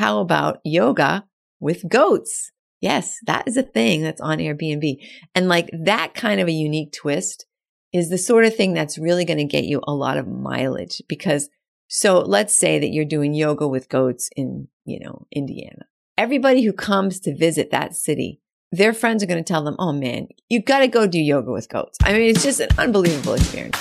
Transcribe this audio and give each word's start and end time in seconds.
How 0.00 0.20
about 0.20 0.60
yoga 0.64 1.26
with 1.60 1.86
goats? 1.86 2.52
Yes, 2.80 3.18
that 3.26 3.46
is 3.46 3.58
a 3.58 3.62
thing 3.62 4.00
that's 4.00 4.22
on 4.22 4.38
Airbnb. 4.38 4.96
And 5.34 5.46
like 5.46 5.68
that 5.78 6.14
kind 6.14 6.40
of 6.40 6.48
a 6.48 6.52
unique 6.52 6.94
twist 6.94 7.44
is 7.92 8.08
the 8.08 8.16
sort 8.16 8.46
of 8.46 8.56
thing 8.56 8.72
that's 8.72 8.96
really 8.96 9.26
going 9.26 9.40
to 9.40 9.44
get 9.44 9.64
you 9.64 9.82
a 9.86 9.92
lot 9.92 10.16
of 10.16 10.26
mileage 10.26 11.02
because 11.06 11.50
so 11.88 12.20
let's 12.20 12.54
say 12.54 12.78
that 12.78 12.88
you're 12.88 13.04
doing 13.04 13.34
yoga 13.34 13.68
with 13.68 13.90
goats 13.90 14.30
in, 14.36 14.68
you 14.86 15.00
know, 15.00 15.26
Indiana. 15.30 15.84
Everybody 16.16 16.62
who 16.62 16.72
comes 16.72 17.20
to 17.20 17.36
visit 17.36 17.70
that 17.70 17.94
city, 17.94 18.40
their 18.72 18.94
friends 18.94 19.22
are 19.22 19.26
going 19.26 19.44
to 19.44 19.52
tell 19.52 19.64
them, 19.64 19.76
Oh 19.78 19.92
man, 19.92 20.28
you've 20.48 20.64
got 20.64 20.78
to 20.78 20.88
go 20.88 21.06
do 21.06 21.20
yoga 21.20 21.52
with 21.52 21.68
goats. 21.68 21.98
I 22.02 22.14
mean, 22.14 22.22
it's 22.22 22.42
just 22.42 22.60
an 22.60 22.70
unbelievable 22.78 23.34
experience. 23.34 23.76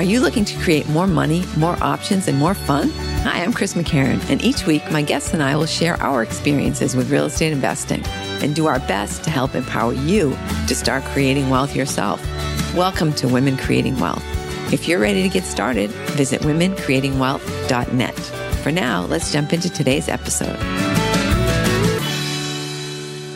Are 0.00 0.12
you 0.12 0.20
looking 0.20 0.46
to 0.46 0.58
create 0.60 0.88
more 0.88 1.06
money, 1.06 1.44
more 1.58 1.76
options, 1.82 2.26
and 2.26 2.38
more 2.38 2.54
fun? 2.54 2.88
Hi, 3.22 3.42
I'm 3.42 3.52
Chris 3.52 3.74
McCarron, 3.74 4.30
and 4.30 4.42
each 4.42 4.64
week 4.64 4.90
my 4.90 5.02
guests 5.02 5.34
and 5.34 5.42
I 5.42 5.54
will 5.56 5.66
share 5.66 6.02
our 6.02 6.22
experiences 6.22 6.96
with 6.96 7.10
real 7.10 7.26
estate 7.26 7.52
investing 7.52 8.02
and 8.42 8.56
do 8.56 8.64
our 8.64 8.78
best 8.78 9.22
to 9.24 9.30
help 9.30 9.54
empower 9.54 9.92
you 9.92 10.30
to 10.68 10.74
start 10.74 11.04
creating 11.04 11.50
wealth 11.50 11.76
yourself. 11.76 12.18
Welcome 12.74 13.12
to 13.12 13.28
Women 13.28 13.58
Creating 13.58 14.00
Wealth. 14.00 14.24
If 14.72 14.88
you're 14.88 15.00
ready 15.00 15.22
to 15.22 15.28
get 15.28 15.44
started, 15.44 15.90
visit 15.90 16.40
womencreatingwealth.net. 16.40 18.18
For 18.62 18.72
now, 18.72 19.04
let's 19.04 19.30
jump 19.30 19.52
into 19.52 19.68
today's 19.68 20.08
episode. 20.08 20.56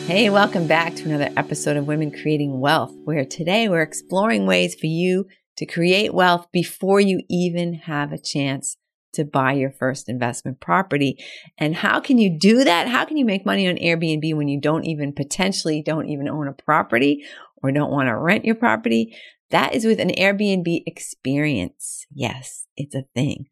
Hey, 0.07 0.31
welcome 0.31 0.65
back 0.65 0.95
to 0.95 1.05
another 1.05 1.29
episode 1.37 1.77
of 1.77 1.85
Women 1.85 2.09
Creating 2.09 2.59
Wealth, 2.59 2.95
where 3.03 3.23
today 3.23 3.69
we're 3.69 3.83
exploring 3.83 4.47
ways 4.47 4.73
for 4.73 4.87
you 4.87 5.27
to 5.57 5.65
create 5.65 6.13
wealth 6.13 6.47
before 6.51 6.99
you 6.99 7.21
even 7.29 7.73
have 7.73 8.11
a 8.11 8.17
chance 8.17 8.77
to 9.13 9.23
buy 9.23 9.53
your 9.53 9.71
first 9.71 10.09
investment 10.09 10.59
property. 10.59 11.17
And 11.57 11.75
how 11.75 11.99
can 11.99 12.17
you 12.17 12.37
do 12.37 12.63
that? 12.63 12.87
How 12.87 13.05
can 13.05 13.17
you 13.17 13.25
make 13.25 13.45
money 13.45 13.67
on 13.67 13.75
Airbnb 13.75 14.35
when 14.35 14.47
you 14.47 14.59
don't 14.59 14.85
even 14.85 15.13
potentially 15.13 15.81
don't 15.81 16.09
even 16.09 16.27
own 16.27 16.47
a 16.47 16.53
property 16.53 17.25
or 17.63 17.71
don't 17.71 17.91
want 17.91 18.07
to 18.07 18.17
rent 18.17 18.45
your 18.45 18.55
property? 18.55 19.15
That 19.51 19.73
is 19.73 19.85
with 19.85 19.99
an 19.99 20.09
Airbnb 20.09 20.83
experience. 20.85 22.05
Yes, 22.13 22.67
it's 22.75 22.95
a 22.95 23.05
thing. 23.13 23.45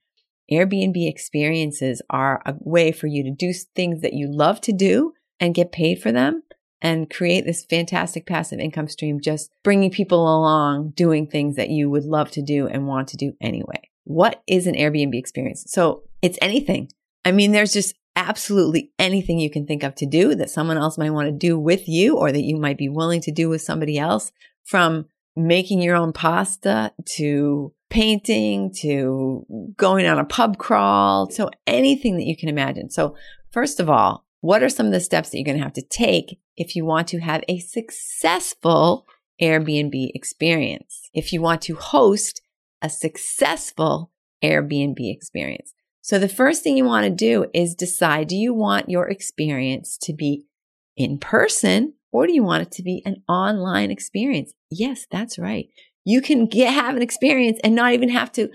Airbnb 0.51 1.07
experiences 1.07 2.01
are 2.09 2.41
a 2.45 2.55
way 2.59 2.91
for 2.91 3.07
you 3.07 3.23
to 3.23 3.31
do 3.31 3.53
things 3.53 4.01
that 4.01 4.13
you 4.13 4.27
love 4.29 4.59
to 4.61 4.73
do 4.73 5.13
and 5.39 5.55
get 5.55 5.71
paid 5.71 6.01
for 6.01 6.11
them 6.11 6.43
and 6.83 7.09
create 7.09 7.45
this 7.45 7.63
fantastic 7.63 8.27
passive 8.27 8.59
income 8.59 8.89
stream, 8.89 9.21
just 9.21 9.49
bringing 9.63 9.89
people 9.89 10.19
along 10.19 10.91
doing 10.91 11.25
things 11.25 11.55
that 11.55 11.69
you 11.69 11.89
would 11.89 12.03
love 12.03 12.29
to 12.31 12.41
do 12.41 12.67
and 12.67 12.87
want 12.87 13.07
to 13.07 13.17
do 13.17 13.33
anyway. 13.39 13.89
What 14.03 14.43
is 14.45 14.67
an 14.67 14.75
Airbnb 14.75 15.15
experience? 15.15 15.63
So 15.67 16.03
it's 16.21 16.37
anything. 16.41 16.91
I 17.23 17.31
mean, 17.31 17.53
there's 17.53 17.71
just 17.71 17.95
absolutely 18.17 18.91
anything 18.99 19.39
you 19.39 19.49
can 19.49 19.65
think 19.65 19.81
of 19.81 19.95
to 19.95 20.05
do 20.05 20.35
that 20.35 20.49
someone 20.49 20.77
else 20.77 20.97
might 20.97 21.09
want 21.09 21.27
to 21.27 21.31
do 21.31 21.57
with 21.57 21.87
you 21.87 22.17
or 22.17 22.31
that 22.31 22.43
you 22.43 22.57
might 22.57 22.77
be 22.77 22.89
willing 22.89 23.21
to 23.21 23.31
do 23.31 23.49
with 23.49 23.61
somebody 23.61 23.97
else 23.97 24.31
from 24.65 25.05
making 25.35 25.81
your 25.81 25.95
own 25.95 26.11
pasta 26.13 26.91
to 27.05 27.73
painting 27.89 28.71
to 28.71 29.45
going 29.77 30.05
on 30.05 30.19
a 30.19 30.25
pub 30.25 30.57
crawl. 30.57 31.29
So 31.29 31.49
anything 31.65 32.17
that 32.17 32.25
you 32.25 32.35
can 32.35 32.49
imagine. 32.49 32.89
So 32.89 33.15
first 33.51 33.79
of 33.79 33.89
all, 33.89 34.25
what 34.43 34.61
are 34.61 34.67
some 34.67 34.87
of 34.87 34.91
the 34.91 34.99
steps 34.99 35.29
that 35.29 35.37
you're 35.37 35.45
going 35.45 35.57
to 35.57 35.63
have 35.63 35.71
to 35.71 35.81
take 35.81 36.37
if 36.57 36.75
you 36.75 36.83
want 36.83 37.07
to 37.07 37.19
have 37.19 37.45
a 37.47 37.59
successful 37.59 39.07
Airbnb 39.41 40.11
experience? 40.13 41.09
If 41.13 41.31
you 41.31 41.41
want 41.41 41.61
to 41.61 41.75
host 41.75 42.41
a 42.81 42.89
successful 42.89 44.11
Airbnb 44.43 44.97
experience. 44.99 45.73
So 46.01 46.19
the 46.19 46.27
first 46.27 46.61
thing 46.61 46.75
you 46.75 46.83
want 46.83 47.05
to 47.05 47.09
do 47.09 47.45
is 47.53 47.73
decide, 47.73 48.27
do 48.27 48.35
you 48.35 48.53
want 48.53 48.89
your 48.89 49.07
experience 49.07 49.97
to 49.99 50.11
be 50.11 50.43
in 50.97 51.19
person 51.19 51.93
or 52.11 52.27
do 52.27 52.33
you 52.33 52.43
want 52.43 52.63
it 52.63 52.71
to 52.73 52.83
be 52.83 53.01
an 53.05 53.23
online 53.29 53.91
experience? 53.91 54.51
Yes, 54.69 55.07
that's 55.09 55.39
right. 55.39 55.69
You 56.03 56.19
can 56.21 56.47
get, 56.47 56.73
have 56.73 56.97
an 56.97 57.01
experience 57.01 57.61
and 57.63 57.75
not 57.75 57.93
even 57.93 58.09
have 58.09 58.33
to 58.33 58.49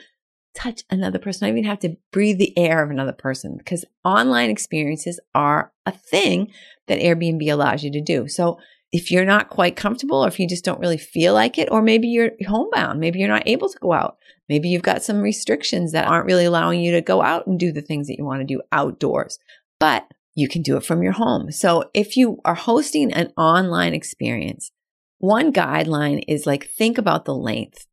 touch 0.54 0.82
another 0.90 1.18
person, 1.18 1.46
not 1.46 1.52
even 1.52 1.64
have 1.64 1.78
to 1.80 1.96
breathe 2.12 2.38
the 2.38 2.56
air 2.56 2.82
of 2.82 2.90
another 2.90 3.12
person 3.12 3.56
because 3.56 3.84
online 4.04 4.50
experiences 4.50 5.20
are 5.34 5.72
a 5.86 5.92
thing 5.92 6.52
that 6.86 7.00
Airbnb 7.00 7.50
allows 7.50 7.84
you 7.84 7.92
to 7.92 8.00
do. 8.00 8.28
So 8.28 8.58
if 8.90 9.10
you're 9.10 9.24
not 9.24 9.50
quite 9.50 9.76
comfortable 9.76 10.24
or 10.24 10.28
if 10.28 10.40
you 10.40 10.48
just 10.48 10.64
don't 10.64 10.80
really 10.80 10.98
feel 10.98 11.34
like 11.34 11.58
it, 11.58 11.68
or 11.70 11.82
maybe 11.82 12.08
you're 12.08 12.32
homebound, 12.46 13.00
maybe 13.00 13.18
you're 13.18 13.28
not 13.28 13.46
able 13.46 13.68
to 13.68 13.78
go 13.78 13.92
out. 13.92 14.16
Maybe 14.48 14.68
you've 14.68 14.82
got 14.82 15.02
some 15.02 15.20
restrictions 15.20 15.92
that 15.92 16.08
aren't 16.08 16.26
really 16.26 16.46
allowing 16.46 16.80
you 16.80 16.92
to 16.92 17.02
go 17.02 17.22
out 17.22 17.46
and 17.46 17.58
do 17.58 17.70
the 17.70 17.82
things 17.82 18.06
that 18.06 18.16
you 18.16 18.24
want 18.24 18.40
to 18.40 18.46
do 18.46 18.62
outdoors. 18.72 19.38
But 19.78 20.06
you 20.34 20.48
can 20.48 20.62
do 20.62 20.76
it 20.76 20.84
from 20.84 21.02
your 21.02 21.12
home. 21.12 21.52
So 21.52 21.90
if 21.92 22.16
you 22.16 22.40
are 22.44 22.54
hosting 22.54 23.12
an 23.12 23.32
online 23.36 23.92
experience, 23.92 24.70
one 25.18 25.52
guideline 25.52 26.22
is 26.26 26.46
like 26.46 26.68
think 26.68 26.96
about 26.96 27.24
the 27.24 27.34
length. 27.34 27.86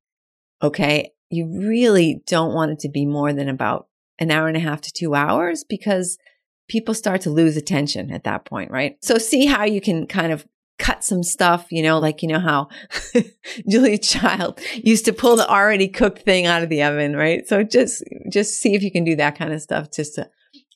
Okay. 0.62 1.12
You 1.30 1.48
really 1.68 2.22
don't 2.28 2.54
want 2.54 2.72
it 2.72 2.80
to 2.80 2.90
be 2.90 3.06
more 3.06 3.34
than 3.34 3.50
about 3.50 3.88
an 4.20 4.32
hour 4.32 4.48
and 4.48 4.58
a 4.58 4.62
half 4.62 4.82
to 4.82 4.94
two 4.94 5.16
hours 5.16 5.64
because 5.64 6.18
people 6.68 6.94
start 6.94 7.22
to 7.22 7.30
lose 7.30 7.58
attention 7.58 8.12
at 8.12 8.24
that 8.24 8.46
point, 8.46 8.72
right? 8.72 8.98
So 9.02 9.18
see 9.18 9.46
how 9.46 9.64
you 9.64 9.82
can 9.82 10.08
kind 10.08 10.32
of 10.32 10.46
cut 10.78 11.04
some 11.04 11.24
stuff, 11.24 11.68
you 11.72 11.82
know, 11.82 12.00
like, 12.00 12.22
you 12.22 12.28
know, 12.28 12.40
how 12.40 12.70
Julia 13.70 13.98
Child 13.98 14.60
used 14.74 15.06
to 15.06 15.14
pull 15.14 15.36
the 15.36 15.48
already 15.48 15.88
cooked 15.88 16.24
thing 16.24 16.46
out 16.46 16.64
of 16.64 16.70
the 16.70 16.84
oven, 16.84 17.16
right? 17.16 17.48
So 17.48 17.64
just, 17.64 18.04
just 18.30 18.60
see 18.60 18.76
if 18.76 18.84
you 18.84 18.92
can 18.92 19.04
do 19.04 19.16
that 19.16 19.38
kind 19.38 19.54
of 19.54 19.62
stuff 19.62 19.92
just 19.92 20.16
to 20.16 20.30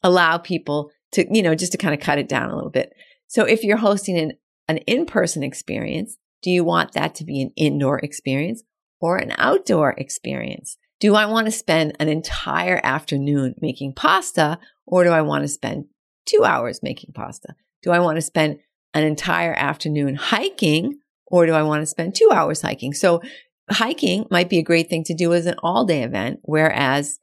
allow 0.04 0.38
people 0.38 0.92
to, 1.14 1.26
you 1.34 1.42
know, 1.42 1.56
just 1.56 1.72
to 1.74 1.78
kind 1.78 1.94
of 1.94 2.00
cut 2.00 2.20
it 2.20 2.30
down 2.30 2.50
a 2.50 2.56
little 2.56 2.70
bit. 2.70 2.94
So 3.28 3.44
if 3.44 3.64
you're 3.64 3.78
hosting 3.78 4.18
an, 4.18 4.34
an 4.68 4.78
in-person 4.80 5.44
experience, 5.44 6.18
do 6.42 6.50
you 6.50 6.64
want 6.64 6.94
that 6.94 7.16
to 7.16 7.26
be 7.26 7.42
an 7.42 7.52
indoor 7.58 8.00
experience 8.00 8.64
or 9.00 9.18
an 9.18 9.34
outdoor 9.38 9.92
experience? 9.92 10.78
Do 11.00 11.16
I 11.16 11.26
want 11.26 11.46
to 11.46 11.52
spend 11.52 11.96
an 12.00 12.10
entire 12.10 12.80
afternoon 12.84 13.56
making 13.62 13.94
pasta 13.94 14.60
or 14.86 15.04
do 15.04 15.12
I 15.12 15.22
want 15.22 15.44
to 15.44 15.48
spend 15.48 15.86
two 16.26 16.44
hours 16.44 16.84
making 16.84 17.14
pasta? 17.14 17.56
Do 17.82 17.92
I 17.92 18.00
want 18.00 18.18
to 18.18 18.22
spend 18.22 18.60
an 18.94 19.04
entire 19.04 19.54
afternoon 19.54 20.16
hiking 20.16 21.00
or 21.28 21.46
do 21.46 21.54
I 21.54 21.64
want 21.64 21.82
to 21.82 21.86
spend 21.86 22.16
two 22.16 22.30
hours 22.32 22.62
hiking? 22.62 22.94
So 22.94 23.22
hiking 23.70 24.26
might 24.30 24.50
be 24.50 24.58
a 24.58 24.64
great 24.64 24.90
thing 24.90 25.04
to 25.06 25.14
do 25.14 25.34
as 25.34 25.46
an 25.46 25.56
all 25.64 25.86
day 25.86 26.04
event, 26.04 26.40
whereas 26.44 27.20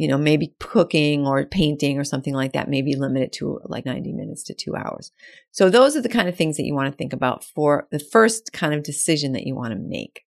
you 0.00 0.08
know, 0.08 0.16
maybe 0.16 0.54
cooking 0.58 1.26
or 1.26 1.44
painting 1.44 1.98
or 1.98 2.04
something 2.04 2.32
like 2.32 2.54
that, 2.54 2.70
maybe 2.70 2.94
limit 2.96 3.22
it 3.22 3.32
to 3.32 3.60
like 3.66 3.84
90 3.84 4.14
minutes 4.14 4.42
to 4.44 4.54
two 4.54 4.74
hours. 4.74 5.12
So 5.50 5.68
those 5.68 5.94
are 5.94 6.00
the 6.00 6.08
kind 6.08 6.26
of 6.26 6.34
things 6.34 6.56
that 6.56 6.64
you 6.64 6.74
want 6.74 6.90
to 6.90 6.96
think 6.96 7.12
about 7.12 7.44
for 7.44 7.86
the 7.90 7.98
first 7.98 8.54
kind 8.54 8.72
of 8.72 8.82
decision 8.82 9.32
that 9.32 9.46
you 9.46 9.54
want 9.54 9.74
to 9.74 9.78
make. 9.78 10.24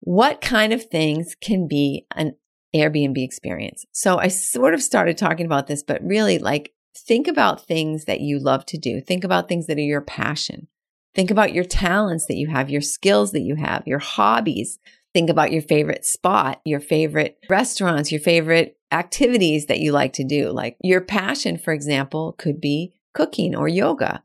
What 0.00 0.40
kind 0.40 0.72
of 0.72 0.84
things 0.84 1.34
can 1.40 1.66
be 1.68 2.06
an 2.14 2.36
Airbnb 2.74 3.22
experience? 3.22 3.84
So 3.92 4.18
I 4.18 4.28
sort 4.28 4.74
of 4.74 4.82
started 4.82 5.18
talking 5.18 5.46
about 5.46 5.66
this, 5.66 5.82
but 5.82 6.02
really 6.02 6.38
like 6.38 6.72
think 6.96 7.28
about 7.28 7.66
things 7.66 8.04
that 8.04 8.20
you 8.20 8.38
love 8.38 8.64
to 8.66 8.78
do. 8.78 9.00
Think 9.00 9.24
about 9.24 9.48
things 9.48 9.66
that 9.66 9.78
are 9.78 9.82
your 9.82 10.00
passion. 10.00 10.68
Think 11.14 11.30
about 11.30 11.52
your 11.52 11.64
talents 11.64 12.26
that 12.26 12.36
you 12.36 12.48
have, 12.48 12.70
your 12.70 12.80
skills 12.80 13.32
that 13.32 13.40
you 13.40 13.56
have, 13.56 13.86
your 13.86 13.98
hobbies. 13.98 14.78
Think 15.14 15.30
about 15.30 15.52
your 15.52 15.62
favorite 15.62 16.04
spot, 16.04 16.60
your 16.64 16.80
favorite 16.80 17.38
restaurants, 17.48 18.12
your 18.12 18.20
favorite 18.20 18.76
activities 18.92 19.66
that 19.66 19.80
you 19.80 19.92
like 19.92 20.12
to 20.14 20.24
do. 20.24 20.50
Like 20.50 20.76
your 20.82 21.00
passion, 21.00 21.56
for 21.58 21.72
example, 21.72 22.34
could 22.38 22.60
be 22.60 22.94
cooking 23.14 23.56
or 23.56 23.68
yoga, 23.68 24.22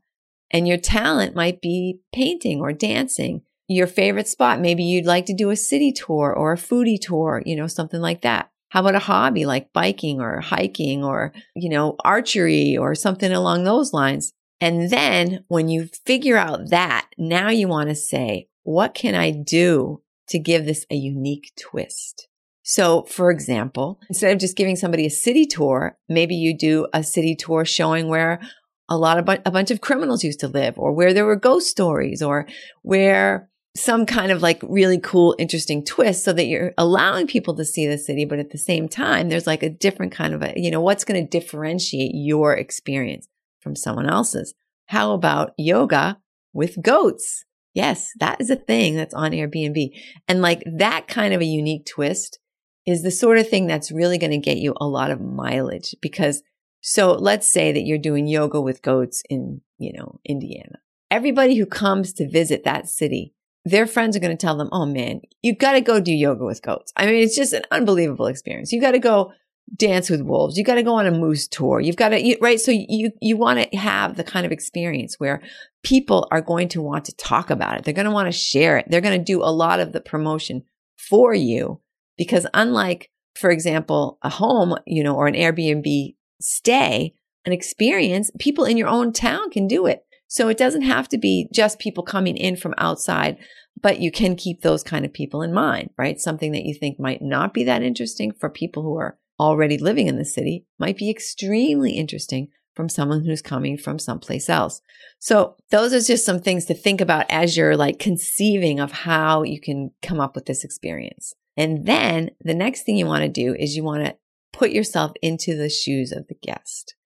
and 0.50 0.68
your 0.68 0.76
talent 0.76 1.34
might 1.34 1.60
be 1.60 2.00
painting 2.12 2.60
or 2.60 2.72
dancing. 2.72 3.42
Your 3.68 3.86
favorite 3.86 4.28
spot, 4.28 4.60
maybe 4.60 4.84
you'd 4.84 5.06
like 5.06 5.26
to 5.26 5.34
do 5.34 5.50
a 5.50 5.56
city 5.56 5.92
tour 5.92 6.32
or 6.32 6.52
a 6.52 6.56
foodie 6.56 7.00
tour, 7.00 7.42
you 7.46 7.56
know, 7.56 7.66
something 7.66 8.00
like 8.00 8.22
that. 8.22 8.50
How 8.68 8.80
about 8.80 8.96
a 8.96 9.00
hobby 9.00 9.46
like 9.46 9.72
biking 9.72 10.20
or 10.20 10.40
hiking 10.40 11.04
or, 11.04 11.32
you 11.54 11.70
know, 11.70 11.96
archery 12.04 12.76
or 12.76 12.94
something 12.94 13.32
along 13.32 13.64
those 13.64 13.92
lines? 13.92 14.32
And 14.60 14.90
then 14.90 15.44
when 15.48 15.68
you 15.68 15.88
figure 16.04 16.36
out 16.36 16.70
that, 16.70 17.08
now 17.16 17.50
you 17.50 17.68
want 17.68 17.88
to 17.88 17.94
say, 17.94 18.48
what 18.62 18.94
can 18.94 19.14
I 19.14 19.30
do 19.30 20.02
to 20.28 20.38
give 20.38 20.64
this 20.64 20.86
a 20.90 20.96
unique 20.96 21.52
twist? 21.58 22.28
So, 22.62 23.02
for 23.02 23.30
example, 23.30 24.00
instead 24.08 24.32
of 24.32 24.38
just 24.38 24.56
giving 24.56 24.74
somebody 24.74 25.04
a 25.06 25.10
city 25.10 25.44
tour, 25.44 25.98
maybe 26.08 26.34
you 26.34 26.56
do 26.56 26.86
a 26.94 27.04
city 27.04 27.36
tour 27.36 27.64
showing 27.64 28.08
where 28.08 28.40
a 28.88 28.96
lot 28.96 29.18
of 29.18 29.40
a 29.44 29.50
bunch 29.50 29.70
of 29.70 29.80
criminals 29.80 30.24
used 30.24 30.40
to 30.40 30.48
live 30.48 30.78
or 30.78 30.92
where 30.92 31.12
there 31.12 31.26
were 31.26 31.36
ghost 31.36 31.68
stories 31.68 32.22
or 32.22 32.46
where 32.82 33.50
some 33.76 34.06
kind 34.06 34.30
of 34.30 34.40
like 34.40 34.60
really 34.62 35.00
cool, 35.00 35.34
interesting 35.38 35.84
twist 35.84 36.22
so 36.22 36.32
that 36.32 36.46
you're 36.46 36.72
allowing 36.78 37.26
people 37.26 37.54
to 37.56 37.64
see 37.64 37.86
the 37.86 37.98
city. 37.98 38.24
But 38.24 38.38
at 38.38 38.50
the 38.50 38.58
same 38.58 38.88
time, 38.88 39.28
there's 39.28 39.46
like 39.46 39.62
a 39.62 39.70
different 39.70 40.12
kind 40.12 40.32
of 40.32 40.42
a, 40.42 40.52
you 40.56 40.70
know, 40.70 40.80
what's 40.80 41.04
going 41.04 41.20
to 41.20 41.28
differentiate 41.40 42.12
your 42.14 42.54
experience 42.54 43.26
from 43.60 43.74
someone 43.74 44.08
else's? 44.08 44.54
How 44.86 45.12
about 45.12 45.54
yoga 45.58 46.18
with 46.52 46.82
goats? 46.82 47.44
Yes, 47.72 48.12
that 48.20 48.40
is 48.40 48.50
a 48.50 48.56
thing 48.56 48.94
that's 48.94 49.14
on 49.14 49.32
Airbnb. 49.32 49.90
And 50.28 50.40
like 50.40 50.62
that 50.64 51.08
kind 51.08 51.34
of 51.34 51.40
a 51.40 51.46
unique 51.46 51.86
twist 51.86 52.38
is 52.86 53.02
the 53.02 53.10
sort 53.10 53.38
of 53.38 53.48
thing 53.48 53.66
that's 53.66 53.90
really 53.90 54.18
going 54.18 54.30
to 54.30 54.38
get 54.38 54.58
you 54.58 54.74
a 54.76 54.86
lot 54.86 55.10
of 55.10 55.20
mileage 55.20 55.96
because 56.00 56.42
So 56.86 57.12
let's 57.14 57.50
say 57.50 57.72
that 57.72 57.86
you're 57.86 57.96
doing 57.96 58.26
yoga 58.26 58.60
with 58.60 58.82
goats 58.82 59.22
in, 59.30 59.62
you 59.78 59.94
know, 59.94 60.20
Indiana. 60.22 60.80
Everybody 61.10 61.56
who 61.56 61.64
comes 61.64 62.12
to 62.12 62.28
visit 62.28 62.64
that 62.64 62.90
city, 62.90 63.32
their 63.64 63.86
friends 63.86 64.16
are 64.16 64.20
going 64.20 64.36
to 64.36 64.40
tell 64.40 64.56
them, 64.56 64.68
Oh 64.72 64.86
man, 64.86 65.22
you 65.42 65.54
got 65.54 65.72
to 65.72 65.80
go 65.80 66.00
do 66.00 66.12
yoga 66.12 66.44
with 66.44 66.62
goats. 66.62 66.92
I 66.96 67.06
mean, 67.06 67.16
it's 67.16 67.36
just 67.36 67.52
an 67.52 67.62
unbelievable 67.70 68.26
experience. 68.26 68.72
You 68.72 68.80
got 68.80 68.92
to 68.92 68.98
go 68.98 69.32
dance 69.74 70.10
with 70.10 70.20
wolves. 70.20 70.56
You 70.56 70.64
got 70.64 70.74
to 70.74 70.82
go 70.82 70.94
on 70.94 71.06
a 71.06 71.10
moose 71.10 71.48
tour. 71.48 71.80
You've 71.80 71.96
got 71.96 72.10
to, 72.10 72.22
you, 72.22 72.36
right? 72.40 72.60
So 72.60 72.70
you, 72.70 73.10
you 73.20 73.36
want 73.36 73.70
to 73.70 73.76
have 73.76 74.16
the 74.16 74.24
kind 74.24 74.44
of 74.44 74.52
experience 74.52 75.18
where 75.18 75.42
people 75.82 76.28
are 76.30 76.42
going 76.42 76.68
to 76.68 76.82
want 76.82 77.06
to 77.06 77.16
talk 77.16 77.50
about 77.50 77.78
it. 77.78 77.84
They're 77.84 77.94
going 77.94 78.04
to 78.06 78.12
want 78.12 78.26
to 78.28 78.32
share 78.32 78.76
it. 78.76 78.86
They're 78.88 79.00
going 79.00 79.18
to 79.18 79.24
do 79.24 79.42
a 79.42 79.50
lot 79.50 79.80
of 79.80 79.92
the 79.92 80.00
promotion 80.00 80.64
for 80.96 81.34
you 81.34 81.80
because 82.16 82.46
unlike, 82.54 83.10
for 83.34 83.50
example, 83.50 84.18
a 84.22 84.28
home, 84.28 84.76
you 84.86 85.02
know, 85.02 85.16
or 85.16 85.26
an 85.26 85.34
Airbnb 85.34 86.14
stay, 86.40 87.14
an 87.44 87.52
experience, 87.52 88.30
people 88.38 88.64
in 88.64 88.76
your 88.76 88.88
own 88.88 89.12
town 89.12 89.50
can 89.50 89.66
do 89.66 89.86
it. 89.86 90.04
So 90.34 90.48
it 90.48 90.58
doesn't 90.58 90.82
have 90.82 91.08
to 91.10 91.16
be 91.16 91.48
just 91.52 91.78
people 91.78 92.02
coming 92.02 92.36
in 92.36 92.56
from 92.56 92.74
outside, 92.76 93.36
but 93.80 94.00
you 94.00 94.10
can 94.10 94.34
keep 94.34 94.62
those 94.62 94.82
kind 94.82 95.04
of 95.04 95.12
people 95.12 95.42
in 95.42 95.54
mind, 95.54 95.90
right? 95.96 96.18
Something 96.18 96.50
that 96.50 96.64
you 96.64 96.74
think 96.74 96.98
might 96.98 97.22
not 97.22 97.54
be 97.54 97.62
that 97.62 97.84
interesting 97.84 98.32
for 98.32 98.50
people 98.50 98.82
who 98.82 98.96
are 98.96 99.16
already 99.38 99.78
living 99.78 100.08
in 100.08 100.16
the 100.16 100.24
city 100.24 100.66
might 100.76 100.98
be 100.98 101.08
extremely 101.08 101.92
interesting 101.92 102.48
from 102.74 102.88
someone 102.88 103.24
who's 103.24 103.42
coming 103.42 103.78
from 103.78 104.00
someplace 104.00 104.50
else. 104.50 104.80
So 105.20 105.54
those 105.70 105.92
are 105.92 106.00
just 106.00 106.26
some 106.26 106.40
things 106.40 106.64
to 106.64 106.74
think 106.74 107.00
about 107.00 107.26
as 107.30 107.56
you're 107.56 107.76
like 107.76 108.00
conceiving 108.00 108.80
of 108.80 108.90
how 108.90 109.44
you 109.44 109.60
can 109.60 109.92
come 110.02 110.18
up 110.18 110.34
with 110.34 110.46
this 110.46 110.64
experience. 110.64 111.32
And 111.56 111.86
then 111.86 112.32
the 112.40 112.54
next 112.54 112.82
thing 112.82 112.96
you 112.96 113.06
want 113.06 113.22
to 113.22 113.28
do 113.28 113.54
is 113.54 113.76
you 113.76 113.84
want 113.84 114.04
to 114.04 114.16
put 114.52 114.72
yourself 114.72 115.12
into 115.22 115.56
the 115.56 115.70
shoes 115.70 116.10
of 116.10 116.26
the 116.26 116.34
guest. 116.42 116.96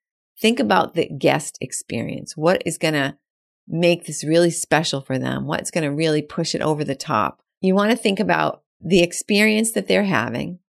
Think 0.41 0.61
about 0.61 0.95
the 0.95 1.09
guest 1.09 1.59
experience. 1.61 2.37
What 2.37 2.63
is 2.65 2.79
going 2.79 2.95
to 2.95 3.17
make 3.67 4.07
this 4.07 4.25
really 4.25 4.51
special 4.51 5.01
for 5.01 5.19
them? 5.19 5.47
What's 5.47 5.71
going 5.71 5.85
to 5.85 5.93
really 5.93 6.23
push 6.23 6.55
it 6.55 6.63
over 6.63 6.85
the 6.85 6.95
top? 6.95 7.41
You 7.61 7.75
want 7.75 7.91
to 7.91 7.97
think 7.97 8.21
about 8.21 8.63
the 8.81 9.03
experience 9.03 9.73
that 9.73 9.89
they're 9.89 10.05
having. 10.05 10.61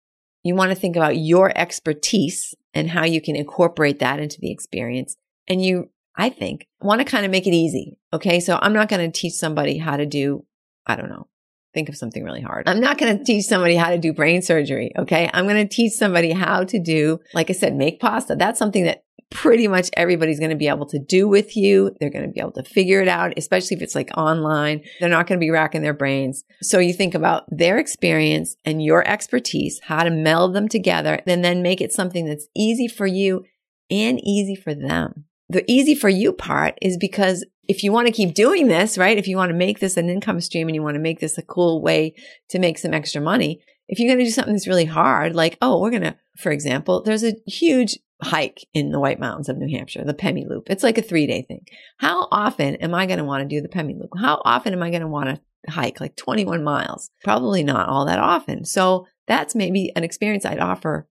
You 0.43 0.55
want 0.55 0.71
to 0.71 0.75
think 0.75 0.95
about 0.95 1.17
your 1.17 1.55
expertise 1.55 2.55
and 2.73 2.89
how 2.89 3.05
you 3.05 3.21
can 3.21 3.35
incorporate 3.35 3.99
that 3.99 4.19
into 4.19 4.39
the 4.39 4.51
experience. 4.51 5.15
And 5.47 5.63
you, 5.63 5.89
I 6.15 6.29
think, 6.29 6.67
want 6.81 6.99
to 6.99 7.05
kind 7.05 7.25
of 7.25 7.31
make 7.31 7.45
it 7.45 7.53
easy. 7.53 7.97
Okay. 8.11 8.39
So 8.39 8.57
I'm 8.61 8.73
not 8.73 8.89
going 8.89 9.11
to 9.11 9.19
teach 9.19 9.33
somebody 9.33 9.77
how 9.77 9.97
to 9.97 10.05
do, 10.05 10.45
I 10.85 10.95
don't 10.95 11.09
know, 11.09 11.27
think 11.73 11.89
of 11.89 11.97
something 11.97 12.23
really 12.23 12.41
hard. 12.41 12.67
I'm 12.67 12.79
not 12.79 12.97
going 12.97 13.17
to 13.17 13.23
teach 13.23 13.45
somebody 13.45 13.75
how 13.75 13.91
to 13.91 13.99
do 13.99 14.13
brain 14.13 14.41
surgery. 14.41 14.91
Okay. 14.97 15.29
I'm 15.31 15.45
going 15.45 15.67
to 15.67 15.73
teach 15.73 15.93
somebody 15.93 16.31
how 16.31 16.63
to 16.63 16.79
do, 16.79 17.19
like 17.33 17.49
I 17.51 17.53
said, 17.53 17.75
make 17.75 17.99
pasta. 17.99 18.35
That's 18.35 18.57
something 18.57 18.85
that 18.85 19.03
pretty 19.31 19.67
much 19.67 19.89
everybody's 19.93 20.39
going 20.39 20.49
to 20.49 20.55
be 20.55 20.67
able 20.67 20.87
to 20.87 20.99
do 20.99 21.27
with 21.27 21.55
you. 21.55 21.95
They're 21.99 22.09
going 22.09 22.25
to 22.25 22.31
be 22.31 22.39
able 22.39 22.53
to 22.53 22.63
figure 22.63 23.01
it 23.01 23.07
out, 23.07 23.33
especially 23.37 23.77
if 23.77 23.83
it's 23.83 23.95
like 23.95 24.09
online. 24.17 24.83
They're 24.99 25.09
not 25.09 25.27
going 25.27 25.39
to 25.39 25.43
be 25.43 25.51
racking 25.51 25.81
their 25.81 25.93
brains. 25.93 26.43
So 26.61 26.79
you 26.79 26.93
think 26.93 27.13
about 27.13 27.45
their 27.49 27.77
experience 27.77 28.55
and 28.65 28.83
your 28.83 29.07
expertise, 29.07 29.79
how 29.83 30.03
to 30.03 30.09
meld 30.09 30.55
them 30.55 30.67
together 30.67 31.21
and 31.27 31.43
then 31.43 31.61
make 31.61 31.79
it 31.81 31.93
something 31.93 32.25
that's 32.25 32.47
easy 32.55 32.87
for 32.87 33.05
you 33.05 33.45
and 33.91 34.19
easy 34.23 34.55
for 34.55 34.73
them. 34.73 35.25
The 35.47 35.63
easy 35.71 35.95
for 35.95 36.09
you 36.09 36.33
part 36.33 36.77
is 36.81 36.97
because 36.97 37.45
if 37.67 37.83
you 37.83 37.91
want 37.91 38.07
to 38.07 38.13
keep 38.13 38.33
doing 38.33 38.67
this, 38.67 38.97
right? 38.97 39.17
If 39.17 39.27
you 39.27 39.37
want 39.37 39.49
to 39.49 39.57
make 39.57 39.79
this 39.79 39.95
an 39.95 40.09
income 40.09 40.41
stream 40.41 40.67
and 40.67 40.75
you 40.75 40.81
want 40.81 40.95
to 40.95 41.01
make 41.01 41.19
this 41.19 41.37
a 41.37 41.43
cool 41.43 41.81
way 41.81 42.15
to 42.49 42.59
make 42.59 42.79
some 42.79 42.93
extra 42.93 43.21
money, 43.21 43.61
if 43.87 43.99
you're 43.99 44.07
going 44.07 44.19
to 44.19 44.25
do 44.25 44.31
something 44.31 44.53
that's 44.53 44.67
really 44.67 44.85
hard, 44.85 45.35
like, 45.35 45.57
oh, 45.61 45.79
we're 45.79 45.91
going 45.91 46.03
to, 46.03 46.15
for 46.37 46.51
example, 46.51 47.03
there's 47.03 47.23
a 47.23 47.35
huge 47.47 47.97
hike 48.21 48.65
in 48.73 48.91
the 48.91 48.99
White 48.99 49.19
Mountains 49.19 49.49
of 49.49 49.57
New 49.57 49.69
Hampshire, 49.75 50.03
the 50.03 50.13
Pemi 50.13 50.47
Loop. 50.47 50.69
It's 50.69 50.83
like 50.83 50.97
a 50.97 51.01
three 51.01 51.27
day 51.27 51.41
thing. 51.41 51.65
How 51.97 52.27
often 52.31 52.75
am 52.75 52.93
I 52.93 53.05
going 53.05 53.19
to 53.19 53.25
want 53.25 53.41
to 53.41 53.55
do 53.55 53.61
the 53.61 53.69
Pemi 53.69 53.97
Loop? 53.97 54.11
How 54.19 54.41
often 54.43 54.73
am 54.73 54.83
I 54.83 54.89
going 54.89 55.01
to 55.01 55.07
want 55.07 55.29
to 55.29 55.71
hike 55.71 55.99
like 55.99 56.15
21 56.15 56.63
miles? 56.63 57.09
Probably 57.23 57.63
not 57.63 57.87
all 57.87 58.05
that 58.05 58.19
often. 58.19 58.65
So 58.65 59.07
that's 59.27 59.55
maybe 59.55 59.91
an 59.95 60.03
experience 60.03 60.45
I'd 60.45 60.59
offer 60.59 61.07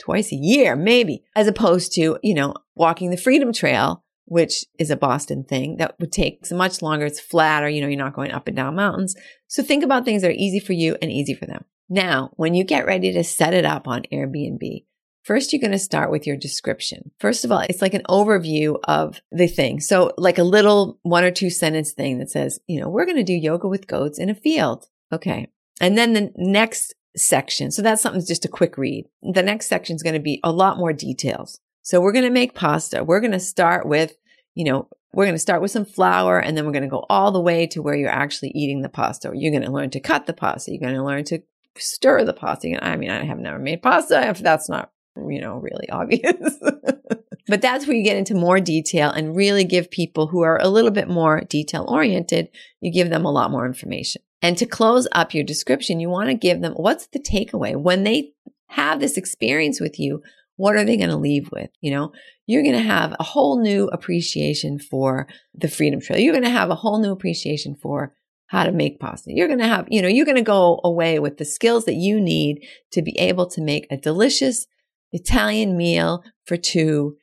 twice 0.00 0.32
a 0.32 0.36
year, 0.36 0.76
maybe, 0.76 1.22
as 1.36 1.46
opposed 1.46 1.92
to, 1.94 2.18
you 2.22 2.34
know, 2.34 2.54
walking 2.74 3.10
the 3.10 3.16
Freedom 3.16 3.52
Trail, 3.52 4.02
which 4.24 4.64
is 4.78 4.90
a 4.90 4.96
Boston 4.96 5.44
thing 5.44 5.76
that 5.76 5.98
would 6.00 6.12
take 6.12 6.50
much 6.50 6.82
longer. 6.82 7.06
It's 7.06 7.20
flatter, 7.20 7.68
you 7.68 7.80
know, 7.80 7.86
you're 7.86 7.98
not 7.98 8.14
going 8.14 8.32
up 8.32 8.48
and 8.48 8.56
down 8.56 8.76
mountains. 8.76 9.14
So 9.46 9.62
think 9.62 9.84
about 9.84 10.04
things 10.04 10.22
that 10.22 10.30
are 10.30 10.34
easy 10.34 10.58
for 10.58 10.72
you 10.72 10.96
and 11.00 11.10
easy 11.10 11.34
for 11.34 11.46
them. 11.46 11.64
Now, 11.88 12.30
when 12.36 12.54
you 12.54 12.64
get 12.64 12.86
ready 12.86 13.12
to 13.12 13.24
set 13.24 13.52
it 13.52 13.64
up 13.64 13.88
on 13.88 14.02
Airbnb, 14.12 14.84
First, 15.22 15.52
you're 15.52 15.60
going 15.60 15.72
to 15.72 15.78
start 15.78 16.10
with 16.10 16.26
your 16.26 16.36
description. 16.36 17.10
First 17.18 17.44
of 17.44 17.52
all, 17.52 17.60
it's 17.68 17.82
like 17.82 17.94
an 17.94 18.04
overview 18.08 18.78
of 18.84 19.20
the 19.30 19.46
thing. 19.46 19.80
So 19.80 20.12
like 20.16 20.38
a 20.38 20.44
little 20.44 20.98
one 21.02 21.24
or 21.24 21.30
two 21.30 21.50
sentence 21.50 21.92
thing 21.92 22.18
that 22.18 22.30
says, 22.30 22.58
you 22.66 22.80
know, 22.80 22.88
we're 22.88 23.04
going 23.04 23.16
to 23.16 23.22
do 23.22 23.34
yoga 23.34 23.68
with 23.68 23.86
goats 23.86 24.18
in 24.18 24.30
a 24.30 24.34
field. 24.34 24.86
Okay. 25.12 25.48
And 25.80 25.96
then 25.96 26.14
the 26.14 26.32
next 26.36 26.94
section. 27.16 27.70
So 27.70 27.82
that's 27.82 28.00
something 28.00 28.24
just 28.24 28.44
a 28.44 28.48
quick 28.48 28.78
read. 28.78 29.06
The 29.22 29.42
next 29.42 29.66
section 29.66 29.96
is 29.96 30.02
going 30.02 30.14
to 30.14 30.20
be 30.20 30.40
a 30.42 30.52
lot 30.52 30.78
more 30.78 30.92
details. 30.92 31.60
So 31.82 32.00
we're 32.00 32.12
going 32.12 32.24
to 32.24 32.30
make 32.30 32.54
pasta. 32.54 33.04
We're 33.04 33.20
going 33.20 33.32
to 33.32 33.40
start 33.40 33.86
with, 33.86 34.16
you 34.54 34.64
know, 34.64 34.88
we're 35.12 35.24
going 35.24 35.34
to 35.34 35.40
start 35.40 35.60
with 35.60 35.70
some 35.70 35.84
flour 35.84 36.38
and 36.38 36.56
then 36.56 36.64
we're 36.64 36.72
going 36.72 36.82
to 36.82 36.88
go 36.88 37.04
all 37.10 37.32
the 37.32 37.40
way 37.40 37.66
to 37.68 37.82
where 37.82 37.96
you're 37.96 38.08
actually 38.08 38.50
eating 38.50 38.82
the 38.82 38.88
pasta. 38.88 39.32
You're 39.34 39.50
going 39.50 39.64
to 39.64 39.72
learn 39.72 39.90
to 39.90 40.00
cut 40.00 40.26
the 40.26 40.32
pasta. 40.32 40.70
You're 40.70 40.80
going 40.80 40.94
to 40.94 41.04
learn 41.04 41.24
to 41.24 41.42
stir 41.76 42.24
the 42.24 42.32
pasta. 42.32 42.78
I 42.84 42.96
mean, 42.96 43.10
I 43.10 43.24
have 43.24 43.38
never 43.38 43.58
made 43.58 43.82
pasta 43.82 44.28
if 44.28 44.38
that's 44.38 44.68
not 44.68 44.92
you 45.16 45.40
know, 45.40 45.56
really 45.56 45.88
obvious. 45.90 46.36
but 47.48 47.62
that's 47.62 47.86
where 47.86 47.96
you 47.96 48.04
get 48.04 48.16
into 48.16 48.34
more 48.34 48.60
detail 48.60 49.10
and 49.10 49.36
really 49.36 49.64
give 49.64 49.90
people 49.90 50.26
who 50.26 50.42
are 50.42 50.58
a 50.60 50.68
little 50.68 50.90
bit 50.90 51.08
more 51.08 51.42
detail 51.42 51.84
oriented, 51.88 52.48
you 52.80 52.92
give 52.92 53.10
them 53.10 53.24
a 53.24 53.30
lot 53.30 53.50
more 53.50 53.66
information. 53.66 54.22
And 54.42 54.56
to 54.58 54.66
close 54.66 55.06
up 55.12 55.34
your 55.34 55.44
description, 55.44 56.00
you 56.00 56.08
want 56.08 56.28
to 56.28 56.34
give 56.34 56.60
them 56.60 56.72
what's 56.74 57.06
the 57.08 57.18
takeaway 57.18 57.76
when 57.76 58.04
they 58.04 58.32
have 58.68 59.00
this 59.00 59.16
experience 59.16 59.80
with 59.80 59.98
you. 59.98 60.22
What 60.56 60.76
are 60.76 60.84
they 60.84 60.96
going 60.96 61.10
to 61.10 61.16
leave 61.16 61.50
with? 61.52 61.70
You 61.80 61.90
know, 61.90 62.12
you're 62.46 62.62
going 62.62 62.74
to 62.74 62.82
have 62.82 63.14
a 63.18 63.22
whole 63.22 63.60
new 63.62 63.86
appreciation 63.88 64.78
for 64.78 65.26
the 65.54 65.68
Freedom 65.68 66.00
Trail. 66.00 66.18
You're 66.18 66.34
going 66.34 66.44
to 66.44 66.50
have 66.50 66.70
a 66.70 66.74
whole 66.74 67.00
new 67.00 67.12
appreciation 67.12 67.74
for 67.74 68.14
how 68.50 68.64
to 68.64 68.72
make 68.72 68.98
pasta. 68.98 69.30
You're 69.32 69.46
going 69.46 69.60
to 69.60 69.66
have, 69.66 69.86
you 69.88 70.02
know, 70.02 70.08
you're 70.08 70.26
going 70.26 70.36
to 70.36 70.42
go 70.42 70.80
away 70.82 71.20
with 71.20 71.38
the 71.38 71.44
skills 71.44 71.84
that 71.84 71.94
you 71.94 72.20
need 72.20 72.66
to 72.90 73.00
be 73.00 73.16
able 73.18 73.46
to 73.50 73.60
make 73.60 73.86
a 73.90 73.96
delicious, 73.96 74.66
Italian 75.12 75.76
meal 75.76 76.24
for 76.46 76.56
two 76.56 77.16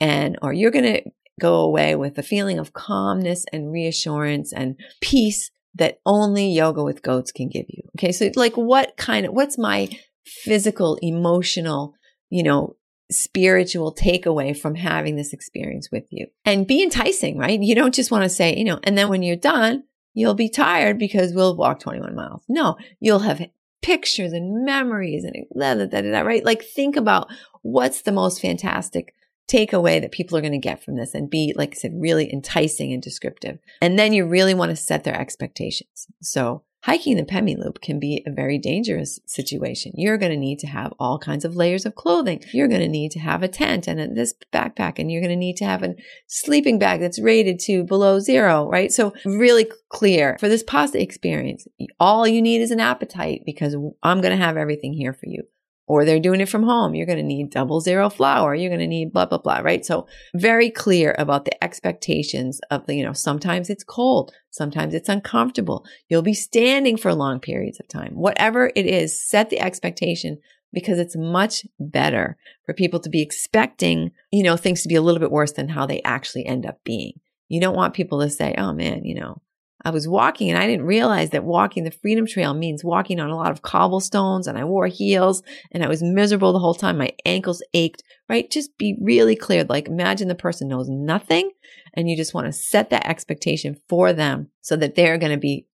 and, 0.00 0.38
or 0.42 0.52
you're 0.52 0.70
going 0.70 0.94
to 0.94 1.02
go 1.40 1.56
away 1.60 1.94
with 1.94 2.18
a 2.18 2.22
feeling 2.22 2.58
of 2.58 2.72
calmness 2.72 3.44
and 3.52 3.72
reassurance 3.72 4.52
and 4.52 4.76
peace 5.00 5.50
that 5.74 5.98
only 6.04 6.50
yoga 6.50 6.82
with 6.82 7.02
goats 7.02 7.32
can 7.32 7.48
give 7.48 7.66
you. 7.68 7.82
Okay. 7.96 8.12
So 8.12 8.30
like 8.36 8.56
what 8.56 8.96
kind 8.96 9.26
of, 9.26 9.32
what's 9.32 9.56
my 9.56 9.88
physical, 10.26 10.98
emotional, 11.00 11.94
you 12.30 12.42
know, 12.42 12.76
spiritual 13.10 13.94
takeaway 13.94 14.58
from 14.58 14.74
having 14.74 15.16
this 15.16 15.32
experience 15.32 15.88
with 15.90 16.04
you 16.10 16.26
and 16.44 16.66
be 16.66 16.82
enticing, 16.82 17.38
right? 17.38 17.60
You 17.60 17.74
don't 17.74 17.94
just 17.94 18.10
want 18.10 18.24
to 18.24 18.28
say, 18.28 18.56
you 18.56 18.64
know, 18.64 18.80
and 18.82 18.96
then 18.96 19.08
when 19.08 19.22
you're 19.22 19.36
done, 19.36 19.84
you'll 20.14 20.34
be 20.34 20.48
tired 20.48 20.98
because 20.98 21.32
we'll 21.32 21.56
walk 21.56 21.80
21 21.80 22.14
miles. 22.14 22.42
No, 22.48 22.76
you'll 23.00 23.20
have 23.20 23.42
pictures 23.82 24.32
and 24.32 24.64
memories 24.64 25.24
and 25.24 25.46
right? 25.54 26.44
Like 26.44 26.64
think 26.64 26.96
about 26.96 27.28
what's 27.62 28.02
the 28.02 28.12
most 28.12 28.40
fantastic 28.40 29.14
takeaway 29.50 30.00
that 30.00 30.12
people 30.12 30.38
are 30.38 30.40
going 30.40 30.52
to 30.52 30.58
get 30.58 30.82
from 30.82 30.96
this 30.96 31.14
and 31.14 31.28
be, 31.28 31.52
like 31.56 31.72
I 31.72 31.74
said, 31.74 31.92
really 31.94 32.32
enticing 32.32 32.92
and 32.92 33.02
descriptive. 33.02 33.58
And 33.80 33.98
then 33.98 34.12
you 34.12 34.26
really 34.26 34.54
want 34.54 34.70
to 34.70 34.76
set 34.76 35.04
their 35.04 35.18
expectations. 35.18 36.06
So 36.22 36.62
hiking 36.82 37.16
the 37.16 37.22
Pemi 37.22 37.56
Loop 37.56 37.80
can 37.80 37.98
be 37.98 38.22
a 38.26 38.32
very 38.32 38.58
dangerous 38.58 39.20
situation. 39.26 39.92
You're 39.94 40.18
going 40.18 40.32
to 40.32 40.38
need 40.38 40.58
to 40.60 40.66
have 40.66 40.92
all 40.98 41.18
kinds 41.18 41.44
of 41.44 41.56
layers 41.56 41.86
of 41.86 41.94
clothing. 41.94 42.42
You're 42.52 42.68
going 42.68 42.80
to 42.80 42.88
need 42.88 43.12
to 43.12 43.20
have 43.20 43.42
a 43.42 43.48
tent 43.48 43.86
and 43.86 44.00
a, 44.00 44.08
this 44.08 44.34
backpack, 44.52 44.98
and 44.98 45.10
you're 45.10 45.20
going 45.20 45.30
to 45.30 45.36
need 45.36 45.56
to 45.58 45.64
have 45.64 45.82
a 45.82 45.94
sleeping 46.26 46.78
bag 46.78 47.00
that's 47.00 47.20
rated 47.20 47.58
to 47.60 47.84
below 47.84 48.18
zero, 48.18 48.68
right? 48.68 48.92
So 48.92 49.14
really 49.24 49.70
clear 49.88 50.36
for 50.40 50.48
this 50.48 50.62
pasta 50.62 51.00
experience. 51.00 51.66
All 52.00 52.26
you 52.26 52.42
need 52.42 52.60
is 52.60 52.70
an 52.70 52.80
appetite 52.80 53.42
because 53.46 53.74
I'm 54.02 54.20
going 54.20 54.36
to 54.36 54.44
have 54.44 54.56
everything 54.56 54.92
here 54.92 55.12
for 55.12 55.26
you 55.26 55.44
or 55.92 56.06
they're 56.06 56.18
doing 56.18 56.40
it 56.40 56.48
from 56.48 56.62
home. 56.62 56.94
You're 56.94 57.04
going 57.04 57.18
to 57.18 57.22
need 57.22 57.50
double 57.50 57.78
zero 57.78 58.08
flour. 58.08 58.54
You're 58.54 58.70
going 58.70 58.80
to 58.80 58.86
need 58.86 59.12
blah, 59.12 59.26
blah, 59.26 59.36
blah, 59.36 59.58
right? 59.58 59.84
So 59.84 60.06
very 60.34 60.70
clear 60.70 61.14
about 61.18 61.44
the 61.44 61.62
expectations 61.62 62.62
of 62.70 62.86
the, 62.86 62.94
you 62.94 63.04
know, 63.04 63.12
sometimes 63.12 63.68
it's 63.68 63.84
cold. 63.84 64.32
Sometimes 64.48 64.94
it's 64.94 65.10
uncomfortable. 65.10 65.84
You'll 66.08 66.22
be 66.22 66.32
standing 66.32 66.96
for 66.96 67.12
long 67.14 67.40
periods 67.40 67.78
of 67.78 67.88
time. 67.88 68.14
Whatever 68.14 68.72
it 68.74 68.86
is, 68.86 69.20
set 69.20 69.50
the 69.50 69.60
expectation 69.60 70.38
because 70.72 70.98
it's 70.98 71.14
much 71.14 71.66
better 71.78 72.38
for 72.64 72.72
people 72.72 73.00
to 73.00 73.10
be 73.10 73.20
expecting, 73.20 74.12
you 74.30 74.42
know, 74.42 74.56
things 74.56 74.80
to 74.80 74.88
be 74.88 74.94
a 74.94 75.02
little 75.02 75.20
bit 75.20 75.30
worse 75.30 75.52
than 75.52 75.68
how 75.68 75.84
they 75.84 76.00
actually 76.04 76.46
end 76.46 76.64
up 76.64 76.82
being. 76.84 77.20
You 77.48 77.60
don't 77.60 77.76
want 77.76 77.92
people 77.92 78.20
to 78.20 78.30
say, 78.30 78.54
oh 78.56 78.72
man, 78.72 79.04
you 79.04 79.14
know, 79.14 79.42
I 79.84 79.90
was 79.90 80.08
walking 80.08 80.50
and 80.50 80.58
I 80.58 80.66
didn't 80.66 80.86
realize 80.86 81.30
that 81.30 81.44
walking 81.44 81.84
the 81.84 81.90
Freedom 81.90 82.26
Trail 82.26 82.54
means 82.54 82.84
walking 82.84 83.20
on 83.20 83.30
a 83.30 83.36
lot 83.36 83.50
of 83.50 83.62
cobblestones 83.62 84.46
and 84.46 84.56
I 84.56 84.64
wore 84.64 84.86
heels 84.86 85.42
and 85.70 85.84
I 85.84 85.88
was 85.88 86.02
miserable 86.02 86.52
the 86.52 86.58
whole 86.58 86.74
time. 86.74 86.98
My 86.98 87.12
ankles 87.24 87.62
ached, 87.74 88.02
right? 88.28 88.50
Just 88.50 88.76
be 88.78 88.96
really 89.00 89.36
clear. 89.36 89.64
Like 89.64 89.88
imagine 89.88 90.28
the 90.28 90.34
person 90.34 90.68
knows 90.68 90.88
nothing 90.88 91.50
and 91.94 92.08
you 92.08 92.16
just 92.16 92.34
want 92.34 92.46
to 92.46 92.52
set 92.52 92.90
that 92.90 93.06
expectation 93.06 93.76
for 93.88 94.12
them 94.12 94.48
so 94.60 94.76
that 94.76 94.94
they're 94.94 95.18
going 95.18 95.32
to 95.32 95.38
be 95.38 95.66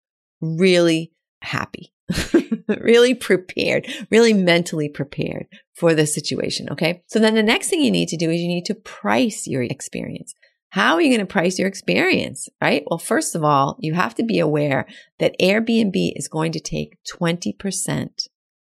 really 0.41 1.11
happy, 1.41 1.93
really 2.79 3.13
prepared, 3.13 3.87
really 4.09 4.33
mentally 4.33 4.89
prepared 4.89 5.47
for 5.75 5.93
the 5.93 6.05
situation. 6.05 6.69
Okay. 6.71 7.03
So 7.07 7.19
then 7.19 7.35
the 7.35 7.43
next 7.43 7.69
thing 7.69 7.81
you 7.81 7.91
need 7.91 8.09
to 8.09 8.17
do 8.17 8.29
is 8.29 8.41
you 8.41 8.47
need 8.47 8.65
to 8.65 8.75
price 8.75 9.47
your 9.47 9.63
experience. 9.63 10.33
How 10.69 10.95
are 10.95 11.01
you 11.01 11.09
going 11.09 11.25
to 11.25 11.31
price 11.31 11.57
your 11.57 11.67
experience? 11.67 12.49
Right. 12.61 12.83
Well, 12.87 12.99
first 12.99 13.35
of 13.35 13.43
all, 13.43 13.77
you 13.79 13.93
have 13.93 14.15
to 14.15 14.23
be 14.23 14.39
aware 14.39 14.85
that 15.19 15.39
Airbnb 15.39 16.13
is 16.15 16.27
going 16.27 16.51
to 16.51 16.59
take 16.59 16.97
20% 17.11 18.27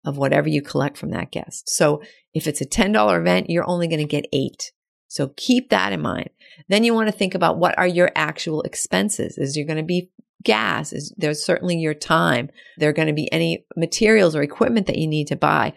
of 0.06 0.18
whatever 0.18 0.48
you 0.48 0.62
collect 0.62 0.98
from 0.98 1.12
that 1.12 1.32
guest. 1.32 1.70
So 1.70 2.02
if 2.34 2.48
it's 2.48 2.62
a 2.62 2.66
$10 2.66 3.20
event, 3.20 3.50
you're 3.50 3.68
only 3.68 3.88
going 3.88 4.00
to 4.00 4.06
get 4.06 4.28
eight. 4.34 4.72
So 5.08 5.32
keep 5.38 5.70
that 5.70 5.94
in 5.94 6.02
mind. 6.02 6.30
Then 6.68 6.84
you 6.84 6.94
want 6.94 7.08
to 7.08 7.18
think 7.18 7.36
about 7.36 7.58
what 7.58 7.78
are 7.78 7.88
your 7.88 8.12
actual 8.16 8.62
expenses? 8.64 9.38
Is 9.38 9.56
there 9.56 9.66
going 9.66 9.78
to 9.78 9.84
be 9.84 10.12
gas? 10.44 10.94
Is 10.94 11.14
there's 11.18 11.44
certainly 11.44 11.78
your 11.78 11.94
time? 11.94 12.50
There 12.78 12.90
are 12.90 12.94
going 12.94 13.08
to 13.08 13.14
be 13.14 13.32
any 13.32 13.66
materials 13.76 14.36
or 14.36 14.44
equipment 14.44 14.88
that 14.88 14.98
you 14.98 15.08
need 15.08 15.28
to 15.28 15.36
buy. 15.36 15.74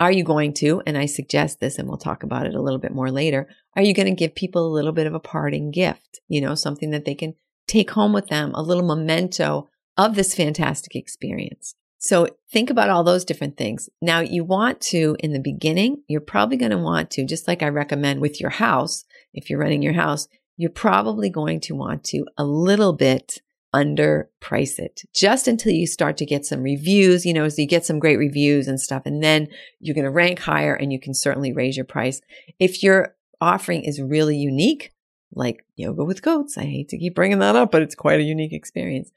Are 0.00 0.10
you 0.10 0.24
going 0.24 0.54
to, 0.54 0.82
and 0.86 0.96
I 0.96 1.04
suggest 1.04 1.60
this 1.60 1.78
and 1.78 1.86
we'll 1.86 1.98
talk 1.98 2.22
about 2.22 2.46
it 2.46 2.54
a 2.54 2.60
little 2.62 2.78
bit 2.78 2.94
more 2.94 3.10
later, 3.10 3.46
are 3.76 3.82
you 3.82 3.92
going 3.92 4.08
to 4.08 4.14
give 4.14 4.34
people 4.34 4.66
a 4.66 4.72
little 4.74 4.92
bit 4.92 5.06
of 5.06 5.12
a 5.12 5.20
parting 5.20 5.70
gift? 5.70 6.20
You 6.26 6.40
know, 6.40 6.54
something 6.54 6.90
that 6.90 7.04
they 7.04 7.14
can 7.14 7.34
take 7.68 7.90
home 7.90 8.14
with 8.14 8.28
them, 8.28 8.52
a 8.54 8.62
little 8.62 8.82
memento 8.82 9.68
of 9.98 10.14
this 10.14 10.34
fantastic 10.34 10.96
experience. 10.96 11.74
So 11.98 12.28
think 12.50 12.70
about 12.70 12.88
all 12.88 13.04
those 13.04 13.26
different 13.26 13.58
things. 13.58 13.90
Now 14.00 14.20
you 14.20 14.42
want 14.42 14.80
to, 14.82 15.16
in 15.20 15.34
the 15.34 15.38
beginning, 15.38 16.02
you're 16.08 16.22
probably 16.22 16.56
going 16.56 16.70
to 16.70 16.78
want 16.78 17.10
to, 17.12 17.26
just 17.26 17.46
like 17.46 17.62
I 17.62 17.68
recommend 17.68 18.22
with 18.22 18.40
your 18.40 18.50
house, 18.50 19.04
if 19.34 19.50
you're 19.50 19.58
renting 19.58 19.82
your 19.82 19.92
house, 19.92 20.26
you're 20.56 20.70
probably 20.70 21.28
going 21.28 21.60
to 21.60 21.74
want 21.74 22.04
to 22.04 22.24
a 22.38 22.44
little 22.44 22.94
bit 22.94 23.42
underprice 23.74 24.78
it 24.78 25.02
just 25.14 25.46
until 25.46 25.72
you 25.72 25.86
start 25.86 26.16
to 26.16 26.26
get 26.26 26.44
some 26.44 26.62
reviews, 26.62 27.24
you 27.24 27.32
know, 27.32 27.48
so 27.48 27.62
you 27.62 27.68
get 27.68 27.86
some 27.86 27.98
great 27.98 28.18
reviews 28.18 28.66
and 28.66 28.80
stuff. 28.80 29.02
And 29.04 29.22
then 29.22 29.48
you're 29.78 29.94
going 29.94 30.04
to 30.04 30.10
rank 30.10 30.40
higher 30.40 30.74
and 30.74 30.92
you 30.92 30.98
can 30.98 31.14
certainly 31.14 31.52
raise 31.52 31.76
your 31.76 31.86
price. 31.86 32.20
If 32.58 32.82
your 32.82 33.14
offering 33.40 33.84
is 33.84 34.00
really 34.00 34.36
unique, 34.36 34.92
like 35.32 35.64
yoga 35.76 36.04
with 36.04 36.22
goats, 36.22 36.58
I 36.58 36.64
hate 36.64 36.88
to 36.88 36.98
keep 36.98 37.14
bringing 37.14 37.38
that 37.38 37.56
up, 37.56 37.70
but 37.70 37.82
it's 37.82 37.94
quite 37.94 38.20
a 38.20 38.24
unique 38.24 38.52
experience. 38.52 39.12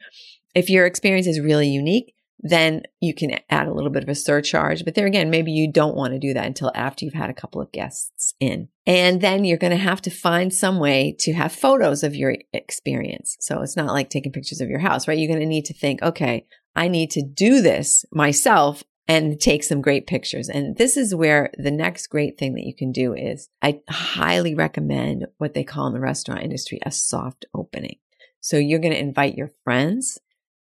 If 0.53 0.69
your 0.69 0.85
experience 0.85 1.25
is 1.25 1.39
really 1.39 1.67
unique, 1.67 2.12
then 2.39 2.83
you 2.99 3.13
can 3.13 3.39
add 3.49 3.67
a 3.67 3.73
little 3.73 3.89
bit 3.89 4.03
of 4.03 4.09
a 4.09 4.15
surcharge. 4.15 4.83
But 4.83 4.95
there 4.95 5.07
again, 5.07 5.29
maybe 5.29 5.51
you 5.51 5.71
don't 5.71 5.95
want 5.95 6.13
to 6.13 6.19
do 6.19 6.33
that 6.33 6.45
until 6.45 6.71
after 6.75 7.05
you've 7.05 7.13
had 7.13 7.29
a 7.29 7.33
couple 7.33 7.61
of 7.61 7.71
guests 7.71 8.33
in. 8.39 8.67
And 8.85 9.21
then 9.21 9.45
you're 9.45 9.57
going 9.57 9.71
to 9.71 9.77
have 9.77 10.01
to 10.03 10.09
find 10.09 10.53
some 10.53 10.79
way 10.79 11.15
to 11.19 11.33
have 11.33 11.53
photos 11.53 12.03
of 12.03 12.15
your 12.15 12.35
experience. 12.51 13.37
So 13.39 13.61
it's 13.61 13.77
not 13.77 13.93
like 13.93 14.09
taking 14.09 14.33
pictures 14.33 14.59
of 14.59 14.69
your 14.69 14.79
house, 14.79 15.07
right? 15.07 15.17
You're 15.17 15.29
going 15.29 15.39
to 15.39 15.45
need 15.45 15.65
to 15.65 15.73
think, 15.73 16.01
okay, 16.01 16.45
I 16.75 16.89
need 16.89 17.11
to 17.11 17.21
do 17.21 17.61
this 17.61 18.03
myself 18.11 18.83
and 19.07 19.39
take 19.39 19.63
some 19.63 19.81
great 19.81 20.07
pictures. 20.07 20.49
And 20.49 20.77
this 20.77 20.97
is 20.97 21.13
where 21.15 21.51
the 21.57 21.71
next 21.71 22.07
great 22.07 22.37
thing 22.37 22.53
that 22.55 22.65
you 22.65 22.73
can 22.75 22.91
do 22.91 23.13
is 23.13 23.49
I 23.61 23.81
highly 23.89 24.55
recommend 24.55 25.27
what 25.37 25.53
they 25.53 25.63
call 25.63 25.87
in 25.87 25.93
the 25.93 25.99
restaurant 25.99 26.43
industry 26.43 26.79
a 26.85 26.91
soft 26.91 27.45
opening. 27.53 27.97
So 28.39 28.57
you're 28.57 28.79
going 28.79 28.93
to 28.93 28.99
invite 28.99 29.35
your 29.35 29.51
friends, 29.63 30.19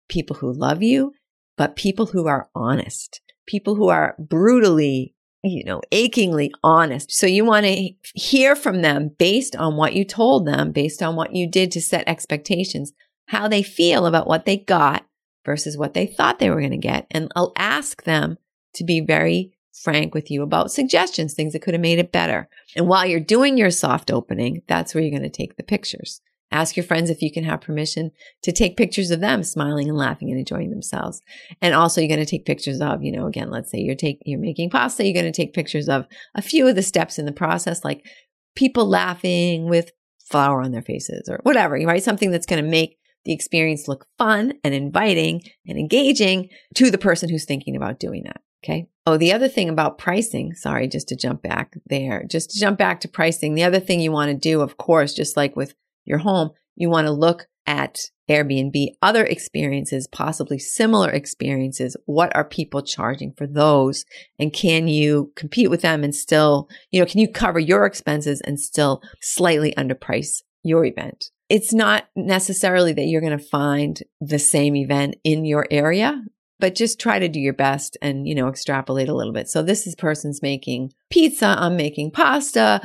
people 0.10 0.36
who 0.36 0.52
love 0.52 0.84
you, 0.84 1.14
but 1.62 1.76
people 1.76 2.08
who 2.08 2.26
are 2.26 2.50
honest, 2.56 3.22
people 3.46 3.76
who 3.76 3.90
are 3.90 4.16
brutally, 4.18 5.14
you 5.44 5.64
know, 5.64 5.80
achingly 5.92 6.52
honest. 6.64 7.12
So 7.12 7.28
you 7.28 7.46
want 7.46 7.68
to 7.68 7.92
hear 8.16 8.56
from 8.56 8.82
them 8.82 9.12
based 9.20 9.56
on 9.56 9.76
what 9.76 9.94
you 9.94 10.04
told 10.04 10.48
them, 10.48 10.72
based 10.72 11.04
on 11.04 11.16
what 11.16 11.36
you 11.36 11.46
did 11.46 11.72
to 11.74 11.80
set 11.80 12.08
expectations, 12.08 12.94
how 13.28 13.48
they 13.48 13.62
feel 13.62 14.08
about 14.08 14.26
what 14.26 14.46
they 14.46 14.58
got 14.58 15.06
versus 15.46 15.78
what 15.78 15.94
they 15.94 16.08
thought 16.08 16.40
they 16.40 16.50
were 16.50 16.62
going 16.62 16.72
to 16.72 16.78
get. 16.78 17.06
And 17.12 17.32
I'll 17.36 17.54
ask 17.56 18.06
them 18.06 18.40
to 18.74 18.84
be 18.84 19.00
very 19.00 19.54
frank 19.72 20.16
with 20.16 20.32
you 20.32 20.42
about 20.42 20.72
suggestions, 20.72 21.36
things 21.36 21.54
that 21.54 21.62
could 21.62 21.76
have 21.76 21.82
made 21.82 22.00
it 22.00 22.12
better. 22.12 22.50
And 22.76 22.88
while 22.88 23.06
you're 23.06 23.20
doing 23.20 23.56
your 23.56 23.70
soft 23.70 24.10
opening, 24.10 24.64
that's 24.66 24.96
where 24.96 25.04
you're 25.04 25.12
going 25.12 25.22
to 25.22 25.30
take 25.30 25.58
the 25.58 25.64
pictures. 25.64 26.22
Ask 26.52 26.76
your 26.76 26.84
friends 26.84 27.10
if 27.10 27.22
you 27.22 27.32
can 27.32 27.44
have 27.44 27.62
permission 27.62 28.12
to 28.44 28.52
take 28.52 28.78
pictures 28.78 29.12
of 29.12 29.22
them 29.22 29.44
smiling 29.44 29.88
and 29.88 29.98
laughing 29.98 30.30
and 30.30 30.40
enjoying 30.40 30.70
themselves. 30.70 31.22
And 31.62 31.74
also 31.74 32.02
you're 32.02 32.10
going 32.10 32.20
to 32.20 32.26
take 32.26 32.46
pictures 32.46 32.82
of, 32.82 33.04
you 33.04 33.12
know, 33.12 33.26
again, 33.26 33.50
let's 33.50 33.72
say 33.72 33.80
you're 33.80 33.96
take, 33.96 34.20
you're 34.26 34.40
making 34.40 34.70
pasta, 34.70 35.06
you're 35.06 35.14
going 35.14 35.32
to 35.32 35.32
take 35.32 35.54
pictures 35.54 35.88
of 35.88 36.08
a 36.36 36.42
few 36.42 36.68
of 36.68 36.76
the 36.76 36.82
steps 36.82 37.18
in 37.18 37.26
the 37.26 37.32
process, 37.32 37.86
like 37.86 38.06
people 38.56 38.86
laughing 38.86 39.70
with 39.70 39.92
flour 40.30 40.62
on 40.62 40.72
their 40.72 40.82
faces 40.82 41.30
or 41.30 41.40
whatever, 41.44 41.76
right? 41.86 42.04
Something 42.04 42.32
that's 42.32 42.46
going 42.46 42.64
to 42.64 42.70
make 42.70 42.98
the 43.24 43.34
experience 43.34 43.88
look 43.88 44.08
fun 44.18 44.54
and 44.64 44.74
inviting 44.74 45.42
and 45.68 45.78
engaging 45.78 46.50
to 46.76 46.90
the 46.90 46.98
person 46.98 47.30
who's 47.30 47.46
thinking 47.46 47.76
about 47.76 48.00
doing 48.00 48.24
that. 48.24 48.42
Okay. 48.64 48.88
Oh, 49.08 49.18
the 49.18 49.34
other 49.34 49.48
thing 49.48 49.70
about 49.70 49.98
pricing, 49.98 50.54
sorry, 50.54 50.88
just 50.88 51.08
to 51.08 51.16
jump 51.16 51.42
back 51.42 51.76
there, 51.88 52.24
just 52.30 52.52
to 52.52 52.60
jump 52.60 52.78
back 52.78 53.00
to 53.02 53.08
pricing. 53.08 53.56
The 53.56 53.64
other 53.64 53.80
thing 53.80 54.00
you 54.00 54.12
want 54.12 54.30
to 54.30 54.38
do, 54.38 54.62
of 54.62 54.78
course, 54.78 55.14
just 55.14 55.36
like 55.36 55.56
with 55.56 55.74
your 56.06 56.20
home, 56.20 56.52
you 56.76 56.90
want 56.90 57.08
to 57.08 57.14
look 57.14 57.48
at 57.68 58.00
Airbnb, 58.30 58.88
other 59.02 59.26
experiences, 59.26 60.08
possibly 60.08 60.58
similar 60.58 61.10
experiences. 61.10 61.98
What 62.06 62.36
are 62.36 62.46
people 62.46 62.82
charging 62.82 63.34
for 63.38 63.46
those? 63.46 64.06
And 64.40 64.54
can 64.54 64.88
you 64.88 65.32
compete 65.36 65.70
with 65.70 65.82
them 65.82 66.04
and 66.04 66.16
still, 66.16 66.68
you 66.92 67.00
know, 67.00 67.06
can 67.06 67.20
you 67.20 67.30
cover 67.30 67.60
your 67.60 67.86
expenses 67.86 68.42
and 68.42 68.60
still 68.60 69.02
slightly 69.22 69.74
underprice 69.78 70.42
your 70.64 70.86
event? 70.86 71.26
It's 71.50 71.74
not 71.74 72.06
necessarily 72.16 72.94
that 72.94 73.08
you're 73.08 73.22
going 73.22 73.38
to 73.38 73.44
find 73.44 74.02
the 74.22 74.40
same 74.40 74.76
event 74.76 75.18
in 75.26 75.44
your 75.44 75.68
area, 75.70 76.24
but 76.60 76.76
just 76.76 77.00
try 77.00 77.20
to 77.20 77.28
do 77.28 77.42
your 77.42 77.54
best 77.54 77.98
and, 78.02 78.26
you 78.26 78.34
know, 78.34 78.48
extrapolate 78.48 79.10
a 79.10 79.16
little 79.16 79.34
bit. 79.34 79.50
So 79.50 79.62
this 79.62 79.86
is 79.86 79.96
person's 79.96 80.42
making 80.42 80.94
pizza. 81.10 81.48
I'm 81.48 81.76
making 81.76 82.12
pasta 82.12 82.82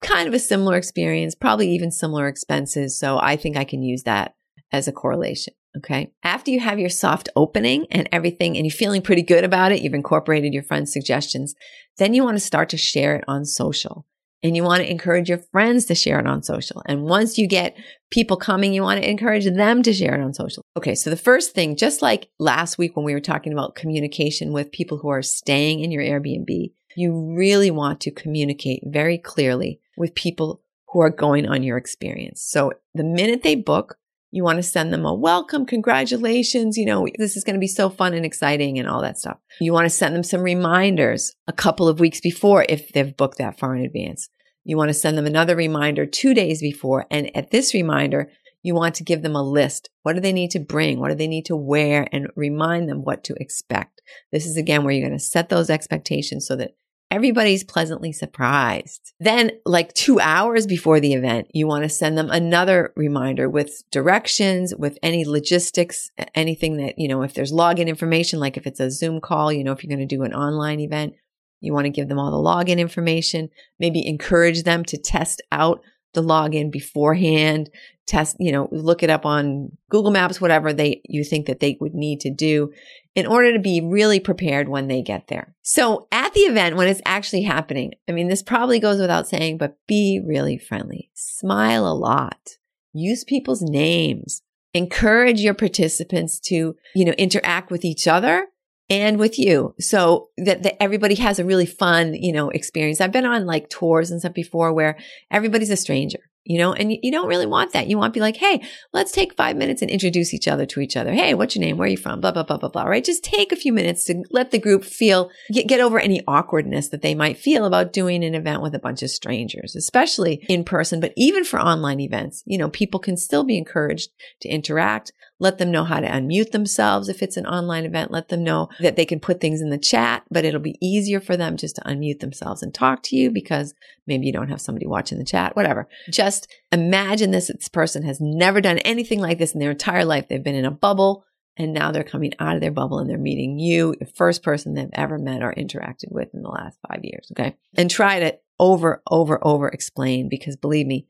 kind 0.00 0.28
of 0.28 0.34
a 0.34 0.38
similar 0.38 0.76
experience, 0.76 1.34
probably 1.34 1.70
even 1.70 1.90
similar 1.90 2.28
expenses. 2.28 2.98
So 2.98 3.18
I 3.18 3.36
think 3.36 3.56
I 3.56 3.64
can 3.64 3.82
use 3.82 4.04
that 4.04 4.34
as 4.72 4.88
a 4.88 4.92
correlation. 4.92 5.54
Okay. 5.76 6.12
After 6.22 6.50
you 6.50 6.60
have 6.60 6.78
your 6.78 6.88
soft 6.88 7.28
opening 7.36 7.86
and 7.90 8.08
everything 8.10 8.56
and 8.56 8.66
you're 8.66 8.72
feeling 8.72 9.02
pretty 9.02 9.22
good 9.22 9.44
about 9.44 9.70
it, 9.70 9.82
you've 9.82 9.94
incorporated 9.94 10.52
your 10.52 10.62
friend's 10.62 10.92
suggestions, 10.92 11.54
then 11.98 12.14
you 12.14 12.24
want 12.24 12.36
to 12.36 12.44
start 12.44 12.70
to 12.70 12.76
share 12.76 13.16
it 13.16 13.24
on 13.28 13.44
social 13.44 14.06
and 14.42 14.56
you 14.56 14.62
want 14.62 14.80
to 14.80 14.90
encourage 14.90 15.28
your 15.28 15.38
friends 15.52 15.84
to 15.86 15.94
share 15.94 16.18
it 16.18 16.26
on 16.26 16.42
social. 16.42 16.82
And 16.86 17.02
once 17.02 17.38
you 17.38 17.46
get 17.46 17.76
people 18.10 18.36
coming, 18.36 18.72
you 18.72 18.82
want 18.82 19.00
to 19.00 19.08
encourage 19.08 19.44
them 19.44 19.82
to 19.82 19.92
share 19.92 20.14
it 20.14 20.22
on 20.22 20.32
social. 20.32 20.64
Okay. 20.76 20.94
So 20.94 21.10
the 21.10 21.16
first 21.16 21.52
thing, 21.52 21.76
just 21.76 22.02
like 22.02 22.28
last 22.38 22.78
week 22.78 22.96
when 22.96 23.04
we 23.04 23.14
were 23.14 23.20
talking 23.20 23.52
about 23.52 23.74
communication 23.74 24.52
with 24.52 24.72
people 24.72 24.98
who 24.98 25.08
are 25.08 25.22
staying 25.22 25.80
in 25.80 25.90
your 25.90 26.02
Airbnb, 26.02 26.72
you 26.96 27.34
really 27.36 27.70
want 27.70 28.00
to 28.00 28.10
communicate 28.10 28.82
very 28.86 29.18
clearly 29.18 29.80
with 29.98 30.14
people 30.14 30.62
who 30.88 31.00
are 31.00 31.10
going 31.10 31.46
on 31.46 31.62
your 31.62 31.76
experience. 31.76 32.42
So 32.42 32.72
the 32.94 33.04
minute 33.04 33.42
they 33.42 33.54
book, 33.56 33.96
you 34.30 34.44
want 34.44 34.56
to 34.56 34.62
send 34.62 34.92
them 34.92 35.04
a 35.04 35.14
welcome, 35.14 35.64
congratulations. 35.64 36.76
You 36.76 36.86
know, 36.86 37.08
this 37.18 37.36
is 37.36 37.44
going 37.44 37.54
to 37.54 37.60
be 37.60 37.66
so 37.66 37.88
fun 37.88 38.14
and 38.14 38.26
exciting 38.26 38.78
and 38.78 38.88
all 38.88 39.00
that 39.02 39.18
stuff. 39.18 39.38
You 39.60 39.72
want 39.72 39.86
to 39.86 39.90
send 39.90 40.14
them 40.14 40.22
some 40.22 40.42
reminders 40.42 41.34
a 41.46 41.52
couple 41.52 41.88
of 41.88 42.00
weeks 42.00 42.20
before 42.20 42.64
if 42.68 42.92
they've 42.92 43.16
booked 43.16 43.38
that 43.38 43.58
far 43.58 43.74
in 43.74 43.84
advance. 43.84 44.28
You 44.64 44.76
want 44.76 44.90
to 44.90 44.94
send 44.94 45.16
them 45.16 45.26
another 45.26 45.56
reminder 45.56 46.04
two 46.04 46.34
days 46.34 46.60
before. 46.60 47.06
And 47.10 47.34
at 47.34 47.50
this 47.50 47.72
reminder, 47.72 48.30
you 48.62 48.74
want 48.74 48.96
to 48.96 49.04
give 49.04 49.22
them 49.22 49.34
a 49.34 49.42
list. 49.42 49.88
What 50.02 50.14
do 50.14 50.20
they 50.20 50.32
need 50.32 50.50
to 50.50 50.60
bring? 50.60 51.00
What 51.00 51.08
do 51.08 51.14
they 51.14 51.26
need 51.26 51.46
to 51.46 51.56
wear? 51.56 52.06
And 52.12 52.28
remind 52.36 52.88
them 52.88 53.02
what 53.02 53.24
to 53.24 53.34
expect. 53.40 54.02
This 54.30 54.44
is 54.44 54.58
again 54.58 54.84
where 54.84 54.92
you're 54.92 55.08
going 55.08 55.18
to 55.18 55.24
set 55.24 55.48
those 55.48 55.70
expectations 55.70 56.46
so 56.46 56.56
that 56.56 56.72
everybody's 57.10 57.64
pleasantly 57.64 58.12
surprised. 58.12 59.12
Then, 59.18 59.52
like 59.64 59.92
two 59.94 60.20
hours 60.20 60.66
before 60.66 61.00
the 61.00 61.14
event, 61.14 61.48
you 61.52 61.66
want 61.66 61.84
to 61.84 61.88
send 61.88 62.18
them 62.18 62.30
another 62.30 62.92
reminder 62.96 63.48
with 63.48 63.82
directions, 63.90 64.74
with 64.76 64.98
any 65.02 65.24
logistics, 65.24 66.10
anything 66.34 66.76
that, 66.76 66.98
you 66.98 67.08
know, 67.08 67.22
if 67.22 67.34
there's 67.34 67.52
login 67.52 67.88
information, 67.88 68.40
like 68.40 68.56
if 68.56 68.66
it's 68.66 68.80
a 68.80 68.90
Zoom 68.90 69.20
call, 69.20 69.52
you 69.52 69.64
know, 69.64 69.72
if 69.72 69.82
you're 69.82 69.94
going 69.94 70.06
to 70.06 70.16
do 70.16 70.22
an 70.22 70.34
online 70.34 70.80
event, 70.80 71.14
you 71.60 71.72
want 71.72 71.86
to 71.86 71.90
give 71.90 72.08
them 72.08 72.18
all 72.18 72.30
the 72.30 72.36
login 72.36 72.78
information, 72.78 73.48
maybe 73.78 74.06
encourage 74.06 74.62
them 74.62 74.84
to 74.84 74.98
test 74.98 75.42
out 75.50 75.80
the 76.14 76.22
login 76.22 76.70
beforehand, 76.70 77.70
test, 78.06 78.36
you 78.38 78.50
know, 78.50 78.68
look 78.72 79.02
it 79.02 79.10
up 79.10 79.26
on 79.26 79.70
Google 79.90 80.10
Maps, 80.10 80.40
whatever 80.40 80.72
they, 80.72 81.00
you 81.04 81.24
think 81.24 81.46
that 81.46 81.60
they 81.60 81.76
would 81.80 81.94
need 81.94 82.20
to 82.20 82.30
do 82.30 82.72
in 83.18 83.26
order 83.26 83.52
to 83.52 83.58
be 83.58 83.80
really 83.80 84.20
prepared 84.20 84.68
when 84.68 84.86
they 84.86 85.02
get 85.02 85.26
there. 85.26 85.54
So 85.62 86.06
at 86.12 86.32
the 86.34 86.42
event, 86.42 86.76
when 86.76 86.86
it's 86.86 87.02
actually 87.04 87.42
happening, 87.42 87.94
I 88.08 88.12
mean, 88.12 88.28
this 88.28 88.44
probably 88.44 88.78
goes 88.78 89.00
without 89.00 89.26
saying, 89.26 89.58
but 89.58 89.76
be 89.88 90.22
really 90.24 90.56
friendly. 90.56 91.10
Smile 91.14 91.84
a 91.86 91.92
lot. 91.92 92.58
Use 92.92 93.24
people's 93.24 93.62
names. 93.62 94.42
encourage 94.74 95.40
your 95.40 95.54
participants 95.54 96.38
to, 96.38 96.76
you 96.94 97.04
know, 97.04 97.12
interact 97.12 97.70
with 97.70 97.84
each 97.84 98.06
other 98.06 98.46
and 98.90 99.18
with 99.18 99.38
you 99.38 99.74
so 99.80 100.28
that, 100.38 100.62
that, 100.62 100.80
everybody 100.82 101.14
has 101.16 101.38
a 101.38 101.44
really 101.44 101.66
fun, 101.66 102.14
you 102.14 102.32
know, 102.32 102.50
experience. 102.50 103.00
I've 103.00 103.12
been 103.12 103.26
on 103.26 103.46
like 103.46 103.68
tours 103.68 104.10
and 104.10 104.20
stuff 104.20 104.34
before 104.34 104.72
where 104.72 104.96
everybody's 105.30 105.70
a 105.70 105.76
stranger 105.76 106.20
you 106.48 106.58
know, 106.58 106.72
and 106.72 106.90
you, 106.90 107.12
don't 107.12 107.28
really 107.28 107.46
want 107.46 107.74
that. 107.74 107.88
You 107.88 107.98
want 107.98 108.12
to 108.12 108.16
be 108.16 108.22
like, 108.22 108.36
hey, 108.36 108.62
let's 108.94 109.12
take 109.12 109.34
five 109.34 109.54
minutes 109.54 109.82
and 109.82 109.90
introduce 109.90 110.32
each 110.32 110.48
other 110.48 110.64
to 110.64 110.80
each 110.80 110.96
other. 110.96 111.12
Hey, 111.12 111.34
what's 111.34 111.54
your 111.54 111.60
name? 111.60 111.76
Where 111.76 111.86
are 111.86 111.90
you 111.90 111.98
from? 111.98 112.22
Blah, 112.22 112.32
blah, 112.32 112.42
blah, 112.42 112.56
blah, 112.56 112.70
blah, 112.70 112.84
right? 112.84 113.04
Just 113.04 113.22
take 113.22 113.52
a 113.52 113.56
few 113.56 113.70
minutes 113.70 114.04
to 114.04 114.24
let 114.30 114.50
the 114.50 114.58
group 114.58 114.82
feel, 114.82 115.30
get, 115.52 115.68
get 115.68 115.80
over 115.80 116.00
any 116.00 116.22
awkwardness 116.26 116.88
that 116.88 117.02
they 117.02 117.14
might 117.14 117.36
feel 117.36 117.66
about 117.66 117.92
doing 117.92 118.24
an 118.24 118.34
event 118.34 118.62
with 118.62 118.74
a 118.74 118.78
bunch 118.78 119.02
of 119.02 119.10
strangers, 119.10 119.76
especially 119.76 120.42
in 120.48 120.64
person, 120.64 121.00
but 121.00 121.12
even 121.16 121.44
for 121.44 121.60
online 121.60 122.00
events, 122.00 122.42
you 122.46 122.56
know, 122.56 122.70
people 122.70 122.98
can 122.98 123.18
still 123.18 123.44
be 123.44 123.58
encouraged 123.58 124.10
to 124.40 124.48
interact. 124.48 125.12
Let 125.40 125.58
them 125.58 125.70
know 125.70 125.84
how 125.84 126.00
to 126.00 126.08
unmute 126.08 126.50
themselves 126.50 127.08
if 127.08 127.22
it's 127.22 127.36
an 127.36 127.46
online 127.46 127.84
event. 127.84 128.10
Let 128.10 128.28
them 128.28 128.42
know 128.42 128.68
that 128.80 128.96
they 128.96 129.04
can 129.04 129.20
put 129.20 129.40
things 129.40 129.60
in 129.60 129.70
the 129.70 129.78
chat, 129.78 130.24
but 130.30 130.44
it'll 130.44 130.60
be 130.60 130.78
easier 130.80 131.20
for 131.20 131.36
them 131.36 131.56
just 131.56 131.76
to 131.76 131.82
unmute 131.82 132.20
themselves 132.20 132.62
and 132.62 132.74
talk 132.74 133.02
to 133.04 133.16
you 133.16 133.30
because 133.30 133.74
maybe 134.06 134.26
you 134.26 134.32
don't 134.32 134.48
have 134.48 134.60
somebody 134.60 134.86
watching 134.86 135.18
the 135.18 135.24
chat, 135.24 135.54
whatever. 135.54 135.88
Just 136.10 136.48
imagine 136.72 137.30
this. 137.30 137.48
This 137.48 137.68
person 137.68 138.02
has 138.02 138.20
never 138.20 138.60
done 138.60 138.78
anything 138.78 139.20
like 139.20 139.38
this 139.38 139.52
in 139.52 139.60
their 139.60 139.70
entire 139.70 140.04
life. 140.04 140.26
They've 140.28 140.42
been 140.42 140.54
in 140.56 140.64
a 140.64 140.70
bubble 140.72 141.24
and 141.56 141.72
now 141.72 141.92
they're 141.92 142.04
coming 142.04 142.32
out 142.38 142.54
of 142.54 142.60
their 142.60 142.70
bubble 142.70 142.98
and 142.98 143.08
they're 143.08 143.18
meeting 143.18 143.58
you, 143.58 143.94
the 143.98 144.06
first 144.06 144.42
person 144.42 144.74
they've 144.74 144.88
ever 144.92 145.18
met 145.18 145.42
or 145.42 145.52
interacted 145.52 146.10
with 146.10 146.32
in 146.32 146.42
the 146.42 146.48
last 146.48 146.78
five 146.88 147.00
years. 147.04 147.30
Okay. 147.32 147.56
And 147.76 147.90
try 147.90 148.20
to 148.20 148.38
over, 148.60 149.02
over, 149.08 149.38
over 149.46 149.68
explain 149.68 150.28
because 150.28 150.56
believe 150.56 150.86
me, 150.86 151.06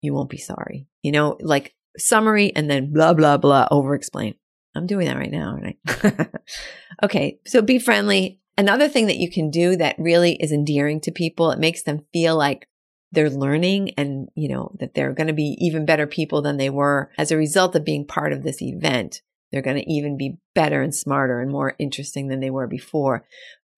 you 0.00 0.14
won't 0.14 0.30
be 0.30 0.38
sorry. 0.38 0.86
You 1.02 1.12
know, 1.12 1.36
like 1.40 1.74
summary 1.98 2.52
and 2.54 2.70
then 2.70 2.92
blah, 2.92 3.14
blah, 3.14 3.36
blah, 3.36 3.68
over 3.70 3.94
explain. 3.94 4.34
I'm 4.74 4.86
doing 4.86 5.06
that 5.06 5.16
right 5.16 5.30
now, 5.30 5.58
right? 5.60 6.28
okay. 7.02 7.38
So 7.46 7.62
be 7.62 7.78
friendly. 7.78 8.40
Another 8.56 8.88
thing 8.88 9.06
that 9.06 9.18
you 9.18 9.30
can 9.30 9.50
do 9.50 9.76
that 9.76 9.96
really 9.98 10.34
is 10.34 10.52
endearing 10.52 11.00
to 11.02 11.12
people, 11.12 11.50
it 11.50 11.58
makes 11.58 11.82
them 11.82 12.04
feel 12.12 12.36
like 12.36 12.68
they're 13.12 13.30
learning 13.30 13.90
and, 13.96 14.28
you 14.34 14.48
know, 14.48 14.72
that 14.80 14.94
they're 14.94 15.14
going 15.14 15.28
to 15.28 15.32
be 15.32 15.56
even 15.60 15.86
better 15.86 16.06
people 16.06 16.42
than 16.42 16.56
they 16.56 16.70
were 16.70 17.10
as 17.16 17.30
a 17.30 17.36
result 17.36 17.74
of 17.74 17.84
being 17.84 18.06
part 18.06 18.32
of 18.32 18.42
this 18.42 18.60
event. 18.60 19.22
They're 19.50 19.62
going 19.62 19.78
to 19.78 19.90
even 19.90 20.18
be 20.18 20.38
better 20.54 20.82
and 20.82 20.94
smarter 20.94 21.40
and 21.40 21.50
more 21.50 21.74
interesting 21.78 22.28
than 22.28 22.40
they 22.40 22.50
were 22.50 22.66
before 22.66 23.24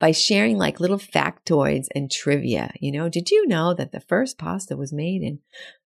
by 0.00 0.10
sharing 0.10 0.58
like 0.58 0.80
little 0.80 0.98
factoids 0.98 1.86
and 1.94 2.10
trivia. 2.10 2.72
You 2.80 2.90
know, 2.90 3.08
did 3.08 3.30
you 3.30 3.46
know 3.46 3.74
that 3.74 3.92
the 3.92 4.00
first 4.00 4.38
pasta 4.38 4.76
was 4.76 4.92
made 4.92 5.22
in 5.22 5.38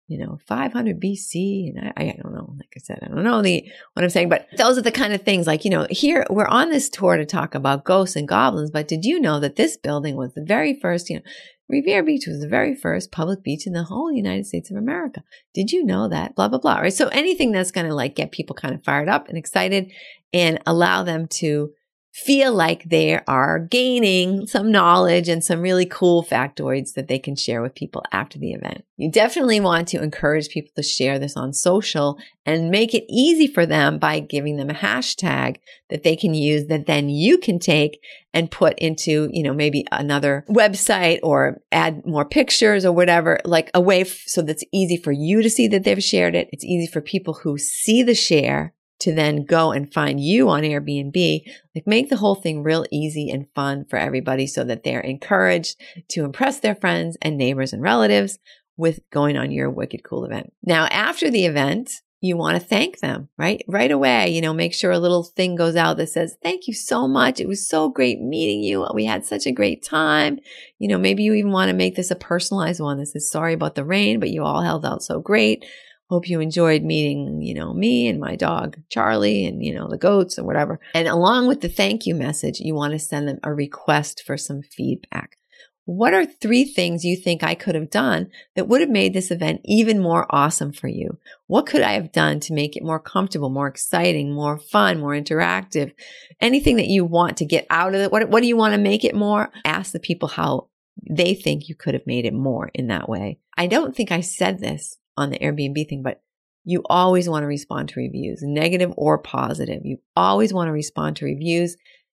you 0.08 0.18
know, 0.18 0.38
500 0.46 1.00
BC. 1.00 1.70
And 1.70 1.92
I, 1.96 2.02
I 2.02 2.18
don't 2.22 2.34
know, 2.34 2.54
like 2.56 2.72
I 2.76 2.80
said, 2.80 3.00
I 3.02 3.08
don't 3.08 3.24
know 3.24 3.42
the, 3.42 3.68
what 3.94 4.04
I'm 4.04 4.10
saying, 4.10 4.28
but 4.28 4.46
those 4.56 4.78
are 4.78 4.82
the 4.82 4.92
kind 4.92 5.12
of 5.12 5.22
things 5.22 5.46
like, 5.46 5.64
you 5.64 5.70
know, 5.70 5.86
here 5.90 6.24
we're 6.30 6.46
on 6.46 6.70
this 6.70 6.88
tour 6.88 7.16
to 7.16 7.26
talk 7.26 7.54
about 7.54 7.84
ghosts 7.84 8.16
and 8.16 8.28
goblins, 8.28 8.70
but 8.70 8.88
did 8.88 9.04
you 9.04 9.20
know 9.20 9.40
that 9.40 9.56
this 9.56 9.76
building 9.76 10.16
was 10.16 10.34
the 10.34 10.44
very 10.44 10.78
first, 10.78 11.10
you 11.10 11.16
know, 11.16 11.22
Revere 11.68 12.04
Beach 12.04 12.26
was 12.28 12.40
the 12.40 12.48
very 12.48 12.76
first 12.76 13.10
public 13.10 13.42
beach 13.42 13.66
in 13.66 13.72
the 13.72 13.82
whole 13.82 14.12
United 14.12 14.46
States 14.46 14.70
of 14.70 14.76
America. 14.76 15.24
Did 15.52 15.72
you 15.72 15.84
know 15.84 16.06
that? 16.08 16.36
Blah, 16.36 16.46
blah, 16.46 16.60
blah. 16.60 16.78
Right. 16.78 16.92
So 16.92 17.08
anything 17.08 17.50
that's 17.50 17.72
going 17.72 17.88
to 17.88 17.94
like 17.94 18.14
get 18.14 18.30
people 18.30 18.54
kind 18.54 18.72
of 18.72 18.84
fired 18.84 19.08
up 19.08 19.28
and 19.28 19.36
excited 19.36 19.90
and 20.32 20.60
allow 20.64 21.02
them 21.02 21.26
to 21.26 21.72
feel 22.16 22.54
like 22.54 22.82
they 22.84 23.20
are 23.26 23.58
gaining 23.58 24.46
some 24.46 24.72
knowledge 24.72 25.28
and 25.28 25.44
some 25.44 25.60
really 25.60 25.84
cool 25.84 26.24
factoids 26.24 26.94
that 26.94 27.08
they 27.08 27.18
can 27.18 27.36
share 27.36 27.60
with 27.60 27.74
people 27.74 28.02
after 28.10 28.38
the 28.38 28.52
event. 28.52 28.82
You 28.96 29.10
definitely 29.10 29.60
want 29.60 29.88
to 29.88 30.02
encourage 30.02 30.48
people 30.48 30.72
to 30.76 30.82
share 30.82 31.18
this 31.18 31.36
on 31.36 31.52
social 31.52 32.18
and 32.46 32.70
make 32.70 32.94
it 32.94 33.04
easy 33.10 33.46
for 33.46 33.66
them 33.66 33.98
by 33.98 34.20
giving 34.20 34.56
them 34.56 34.70
a 34.70 34.74
hashtag 34.74 35.56
that 35.90 36.04
they 36.04 36.16
can 36.16 36.32
use 36.32 36.68
that 36.68 36.86
then 36.86 37.10
you 37.10 37.36
can 37.36 37.58
take 37.58 38.00
and 38.32 38.50
put 38.50 38.78
into, 38.78 39.28
you 39.30 39.42
know, 39.42 39.52
maybe 39.52 39.84
another 39.92 40.46
website 40.48 41.18
or 41.22 41.60
add 41.70 42.06
more 42.06 42.24
pictures 42.24 42.86
or 42.86 42.92
whatever, 42.92 43.38
like 43.44 43.70
a 43.74 43.80
way 43.80 44.00
f- 44.00 44.22
so 44.26 44.40
that's 44.40 44.64
easy 44.72 44.96
for 44.96 45.12
you 45.12 45.42
to 45.42 45.50
see 45.50 45.68
that 45.68 45.84
they've 45.84 46.02
shared 46.02 46.34
it. 46.34 46.48
It's 46.50 46.64
easy 46.64 46.90
for 46.90 47.02
people 47.02 47.34
who 47.34 47.58
see 47.58 48.02
the 48.02 48.14
share 48.14 48.72
to 49.00 49.14
then 49.14 49.44
go 49.44 49.72
and 49.72 49.92
find 49.92 50.20
you 50.20 50.48
on 50.48 50.62
Airbnb, 50.62 51.42
like 51.74 51.86
make 51.86 52.08
the 52.08 52.16
whole 52.16 52.34
thing 52.34 52.62
real 52.62 52.86
easy 52.90 53.30
and 53.30 53.46
fun 53.54 53.84
for 53.88 53.98
everybody 53.98 54.46
so 54.46 54.64
that 54.64 54.84
they're 54.84 55.00
encouraged 55.00 55.80
to 56.08 56.24
impress 56.24 56.60
their 56.60 56.74
friends 56.74 57.16
and 57.20 57.36
neighbors 57.36 57.72
and 57.72 57.82
relatives 57.82 58.38
with 58.76 59.00
going 59.10 59.36
on 59.36 59.50
your 59.50 59.70
wicked 59.70 60.02
cool 60.04 60.24
event. 60.24 60.52
Now, 60.62 60.86
after 60.86 61.30
the 61.30 61.46
event, 61.46 61.90
you 62.22 62.36
want 62.36 62.60
to 62.60 62.66
thank 62.66 63.00
them, 63.00 63.28
right? 63.38 63.62
Right 63.68 63.90
away, 63.90 64.30
you 64.30 64.40
know, 64.40 64.54
make 64.54 64.74
sure 64.74 64.90
a 64.90 64.98
little 64.98 65.22
thing 65.22 65.54
goes 65.54 65.76
out 65.76 65.98
that 65.98 66.08
says, 66.08 66.36
thank 66.42 66.66
you 66.66 66.74
so 66.74 67.06
much. 67.06 67.40
It 67.40 67.48
was 67.48 67.68
so 67.68 67.88
great 67.88 68.20
meeting 68.20 68.62
you. 68.62 68.86
We 68.94 69.04
had 69.04 69.24
such 69.24 69.46
a 69.46 69.52
great 69.52 69.84
time. 69.84 70.38
You 70.78 70.88
know, 70.88 70.98
maybe 70.98 71.22
you 71.22 71.34
even 71.34 71.52
want 71.52 71.68
to 71.68 71.76
make 71.76 71.94
this 71.94 72.10
a 72.10 72.16
personalized 72.16 72.80
one 72.80 72.98
that 72.98 73.06
says, 73.06 73.30
sorry 73.30 73.52
about 73.52 73.74
the 73.74 73.84
rain, 73.84 74.18
but 74.18 74.30
you 74.30 74.44
all 74.44 74.62
held 74.62 74.84
out 74.86 75.02
so 75.02 75.20
great. 75.20 75.64
Hope 76.08 76.28
you 76.28 76.40
enjoyed 76.40 76.82
meeting, 76.82 77.42
you 77.42 77.54
know, 77.54 77.74
me 77.74 78.06
and 78.06 78.20
my 78.20 78.36
dog, 78.36 78.76
Charlie, 78.88 79.44
and, 79.44 79.64
you 79.64 79.74
know, 79.74 79.88
the 79.88 79.98
goats 79.98 80.38
or 80.38 80.44
whatever. 80.44 80.78
And 80.94 81.08
along 81.08 81.48
with 81.48 81.62
the 81.62 81.68
thank 81.68 82.06
you 82.06 82.14
message, 82.14 82.60
you 82.60 82.74
want 82.74 82.92
to 82.92 82.98
send 82.98 83.26
them 83.26 83.40
a 83.42 83.52
request 83.52 84.22
for 84.24 84.36
some 84.36 84.62
feedback. 84.62 85.36
What 85.84 86.14
are 86.14 86.26
three 86.26 86.64
things 86.64 87.04
you 87.04 87.16
think 87.16 87.42
I 87.42 87.54
could 87.54 87.76
have 87.76 87.90
done 87.90 88.30
that 88.56 88.66
would 88.66 88.80
have 88.80 88.90
made 88.90 89.14
this 89.14 89.30
event 89.30 89.60
even 89.64 90.00
more 90.00 90.26
awesome 90.30 90.72
for 90.72 90.88
you? 90.88 91.18
What 91.46 91.66
could 91.66 91.80
I 91.80 91.92
have 91.92 92.10
done 92.10 92.40
to 92.40 92.52
make 92.52 92.76
it 92.76 92.82
more 92.82 92.98
comfortable, 92.98 93.50
more 93.50 93.68
exciting, 93.68 94.32
more 94.32 94.58
fun, 94.58 94.98
more 94.98 95.12
interactive? 95.12 95.92
Anything 96.40 96.76
that 96.76 96.88
you 96.88 97.04
want 97.04 97.36
to 97.36 97.44
get 97.44 97.66
out 97.70 97.94
of 97.94 98.00
it. 98.00 98.10
What, 98.10 98.28
what 98.28 98.42
do 98.42 98.48
you 98.48 98.56
want 98.56 98.74
to 98.74 98.80
make 98.80 99.04
it 99.04 99.14
more? 99.14 99.50
Ask 99.64 99.92
the 99.92 100.00
people 100.00 100.28
how 100.28 100.68
they 101.08 101.34
think 101.34 101.68
you 101.68 101.76
could 101.76 101.94
have 101.94 102.06
made 102.06 102.24
it 102.26 102.34
more 102.34 102.68
in 102.74 102.88
that 102.88 103.08
way. 103.08 103.38
I 103.56 103.68
don't 103.68 103.94
think 103.94 104.10
I 104.10 104.22
said 104.22 104.58
this 104.58 104.98
on 105.16 105.30
the 105.30 105.38
Airbnb 105.38 105.88
thing, 105.88 106.02
but 106.02 106.22
you 106.64 106.82
always 106.86 107.28
want 107.28 107.44
to 107.44 107.46
respond 107.46 107.88
to 107.90 108.00
reviews, 108.00 108.40
negative 108.42 108.92
or 108.96 109.18
positive. 109.18 109.82
You 109.84 109.98
always 110.16 110.52
want 110.52 110.68
to 110.68 110.72
respond 110.72 111.16
to 111.16 111.24
reviews. 111.24 111.76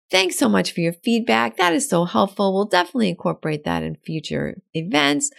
Thanks 0.09 0.37
so 0.37 0.47
much 0.47 0.71
for 0.71 0.79
your 0.79 0.93
feedback. 0.93 1.57
That 1.57 1.73
is 1.73 1.89
so 1.89 2.05
helpful. 2.05 2.53
We'll 2.53 2.65
definitely 2.65 3.09
incorporate 3.09 3.65
that 3.65 3.83
in 3.83 3.97
future 4.05 4.55
events. 4.73 5.31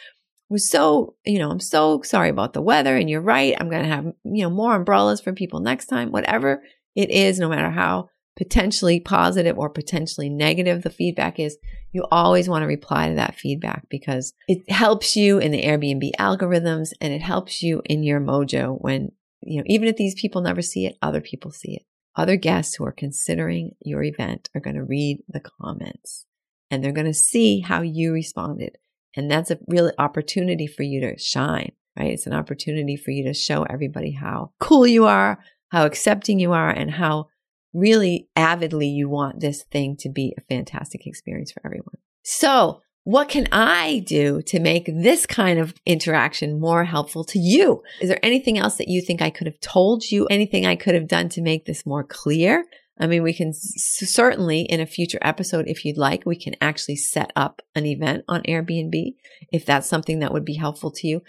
Was 0.51 0.71
so, 0.71 1.15
you 1.27 1.39
know, 1.39 1.51
I'm 1.51 1.61
so 1.61 2.01
sorry 2.03 2.31
about 2.31 2.53
the 2.55 2.63
weather 2.63 2.97
and 2.97 3.09
you're 3.09 3.21
right. 3.21 3.55
I'm 3.59 3.69
going 3.69 3.83
to 3.83 3.89
have, 3.89 4.05
you 4.25 4.43
know, 4.43 4.51
more 4.51 4.75
umbrellas 4.75 5.21
for 5.21 5.33
people 5.33 5.61
next 5.61 5.87
time, 5.87 6.11
whatever 6.11 6.63
it 6.95 7.11
is, 7.11 7.39
no 7.39 7.49
matter 7.49 7.71
how 7.71 8.09
potentially 8.39 9.01
positive 9.01 9.59
or 9.59 9.69
potentially 9.69 10.31
negative 10.31 10.83
the 10.83 10.91
feedback 10.91 11.41
is, 11.41 11.59
you 11.91 12.07
always 12.13 12.49
want 12.49 12.63
to 12.63 12.69
reply 12.69 13.09
to 13.09 13.17
that 13.17 13.35
feedback 13.35 13.89
because 13.91 14.33
it 14.47 14.71
helps 14.71 15.17
you 15.17 15.39
in 15.39 15.51
the 15.51 15.65
Airbnb 15.65 16.13
algorithms 16.21 16.93
and 17.01 17.13
it 17.13 17.21
helps 17.21 17.65
you 17.65 17.83
in 17.87 18.05
your 18.05 18.21
mojo 18.21 18.81
when, 18.81 19.11
you 19.43 19.59
know, 19.59 19.65
even 19.67 19.89
if 19.89 19.97
these 19.97 20.15
people 20.15 20.41
never 20.41 20.63
see 20.63 20.87
it, 20.87 20.97
other 21.03 21.21
people 21.21 21.51
see 21.51 21.75
it. 21.75 21.83
Other 22.15 22.37
guests 22.37 22.77
who 22.77 22.87
are 22.87 22.93
considering 22.93 23.73
your 23.81 24.05
event 24.05 24.51
are 24.55 24.61
going 24.61 24.77
to 24.77 24.85
read 24.85 25.19
the 25.29 25.41
comments 25.41 26.25
and 26.71 26.83
they're 26.83 26.93
going 26.93 27.07
to 27.09 27.15
see 27.15 27.59
how 27.59 27.83
you 27.83 28.13
responded. 28.13 28.79
And 29.17 29.29
that's 29.29 29.51
a 29.51 29.59
real 29.67 29.91
opportunity 29.99 30.69
for 30.69 30.85
you 30.85 31.01
to 31.01 31.19
shine, 31.19 31.73
right? 31.99 32.13
It's 32.13 32.27
an 32.29 32.35
opportunity 32.35 32.97
for 32.97 33.11
you 33.11 33.25
to 33.25 33.35
show 33.35 33.65
everybody 33.65 34.13
how 34.13 34.53
cool 34.61 34.87
you 34.87 35.07
are, 35.07 35.41
how 35.71 35.87
accepting 35.87 36.39
you 36.39 36.53
are, 36.53 36.71
and 36.71 36.93
how 36.93 37.31
really 37.73 38.29
avidly 38.37 38.89
you 38.89 39.09
want 39.09 39.41
this 39.41 39.65
thing 39.65 39.97
to 39.99 40.09
be 40.09 40.35
a 40.37 40.43
fantastic 40.43 41.07
experience 41.07 41.53
for 41.53 41.61
everyone. 41.65 41.97
So 42.23 42.83
what 43.05 43.31
can 43.31 43.49
I 43.53 44.05
do 44.07 44.43
to 44.43 44.61
make 44.61 44.85
this 44.87 45.25
kind 45.25 45.59
of 45.59 45.73
interaction 45.87 46.61
more 46.61 46.85
helpful 46.85 47.25
to 47.25 47.39
you? 47.39 47.83
Is 48.03 48.11
there 48.11 48.23
anything 48.23 48.59
else 48.59 48.77
that 48.77 48.89
you 48.89 49.01
think 49.01 49.23
I 49.23 49.31
could 49.31 49.47
have 49.47 49.61
told 49.61 50.11
you? 50.11 50.27
Anything 50.27 50.67
I 50.67 50.77
could 50.77 50.95
have 50.95 51.09
done 51.09 51.31
to 51.31 51.41
make 51.41 51.65
this 51.65 51.87
more 51.87 52.05
clear? 52.05 52.67
I 53.01 53.07
mean, 53.07 53.23
we 53.23 53.33
can 53.33 53.53
certainly 53.55 54.63
in 54.63 54.81
a 54.81 54.87
future 54.87 55.19
episode, 55.23 55.69
if 55.69 55.85
you'd 55.85 55.97
like, 55.97 56.27
we 56.27 56.37
can 56.37 56.55
actually 56.61 56.97
set 56.97 57.33
up 57.35 57.63
an 57.75 57.87
event 57.87 58.25
on 58.29 58.43
Airbnb 58.43 59.15
if 59.53 59.65
that's 59.65 59.89
something 59.89 60.19
that 60.19 60.33
would 60.33 60.45
be 60.45 60.57
helpful 60.57 60.91
to 60.91 61.07
you. 61.07 61.23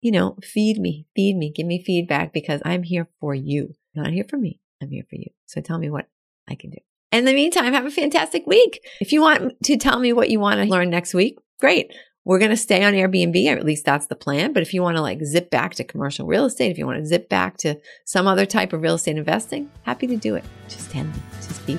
You 0.00 0.12
know, 0.12 0.36
feed 0.42 0.78
me, 0.78 1.06
feed 1.16 1.36
me, 1.36 1.52
give 1.54 1.66
me 1.66 1.82
feedback 1.82 2.32
because 2.32 2.62
I'm 2.64 2.84
here 2.84 3.08
for 3.20 3.34
you, 3.34 3.74
not 3.94 4.12
here 4.12 4.24
for 4.26 4.38
me. 4.38 4.60
I'm 4.80 4.90
here 4.90 5.04
for 5.08 5.16
you. 5.16 5.30
So 5.46 5.60
tell 5.60 5.78
me 5.78 5.90
what 5.90 6.08
I 6.48 6.54
can 6.54 6.70
do. 6.70 6.78
In 7.12 7.24
the 7.24 7.32
meantime, 7.32 7.72
have 7.72 7.86
a 7.86 7.90
fantastic 7.90 8.46
week. 8.46 8.86
If 9.00 9.12
you 9.12 9.20
want 9.20 9.62
to 9.64 9.76
tell 9.76 9.98
me 9.98 10.12
what 10.12 10.28
you 10.28 10.40
want 10.40 10.60
to 10.60 10.66
learn 10.66 10.90
next 10.90 11.14
week, 11.14 11.38
great. 11.60 11.92
We're 12.24 12.40
going 12.40 12.50
to 12.50 12.56
stay 12.56 12.82
on 12.82 12.92
Airbnb, 12.92 13.52
or 13.52 13.56
at 13.56 13.64
least 13.64 13.84
that's 13.84 14.08
the 14.08 14.16
plan. 14.16 14.52
But 14.52 14.62
if 14.64 14.74
you 14.74 14.82
want 14.82 14.96
to 14.96 15.00
like 15.00 15.22
zip 15.24 15.48
back 15.48 15.76
to 15.76 15.84
commercial 15.84 16.26
real 16.26 16.44
estate, 16.44 16.72
if 16.72 16.78
you 16.78 16.84
want 16.84 16.98
to 16.98 17.06
zip 17.06 17.28
back 17.28 17.56
to 17.58 17.78
some 18.04 18.26
other 18.26 18.44
type 18.44 18.72
of 18.72 18.82
real 18.82 18.96
estate 18.96 19.16
investing, 19.16 19.70
happy 19.82 20.08
to 20.08 20.16
do 20.16 20.34
it. 20.34 20.44
Just 20.68 20.90
tell 20.90 21.04
me, 21.04 21.12
just 21.36 21.64
be. 21.66 21.76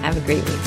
Have 0.00 0.16
a 0.16 0.20
great 0.20 0.42
week. 0.48 0.60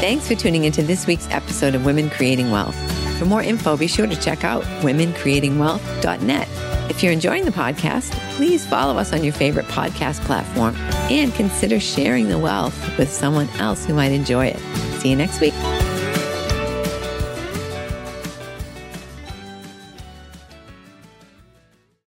Thanks 0.00 0.26
for 0.26 0.34
tuning 0.34 0.64
into 0.64 0.82
this 0.82 1.06
week's 1.06 1.28
episode 1.30 1.76
of 1.76 1.84
Women 1.84 2.10
Creating 2.10 2.50
Wealth. 2.50 2.76
For 3.18 3.24
more 3.24 3.42
info, 3.42 3.76
be 3.76 3.86
sure 3.86 4.06
to 4.06 4.16
check 4.16 4.42
out 4.42 4.64
womencreatingwealth.net. 4.82 6.67
If 6.88 7.02
you're 7.02 7.12
enjoying 7.12 7.44
the 7.44 7.50
podcast, 7.50 8.10
please 8.36 8.66
follow 8.66 8.98
us 8.98 9.12
on 9.12 9.22
your 9.22 9.32
favorite 9.32 9.66
podcast 9.66 10.20
platform 10.24 10.74
and 11.10 11.32
consider 11.34 11.78
sharing 11.78 12.28
the 12.28 12.38
wealth 12.38 12.98
with 12.98 13.12
someone 13.12 13.48
else 13.58 13.84
who 13.84 13.94
might 13.94 14.12
enjoy 14.12 14.46
it. 14.46 14.58
See 15.00 15.10
you 15.10 15.16
next 15.16 15.40
week. 15.40 15.54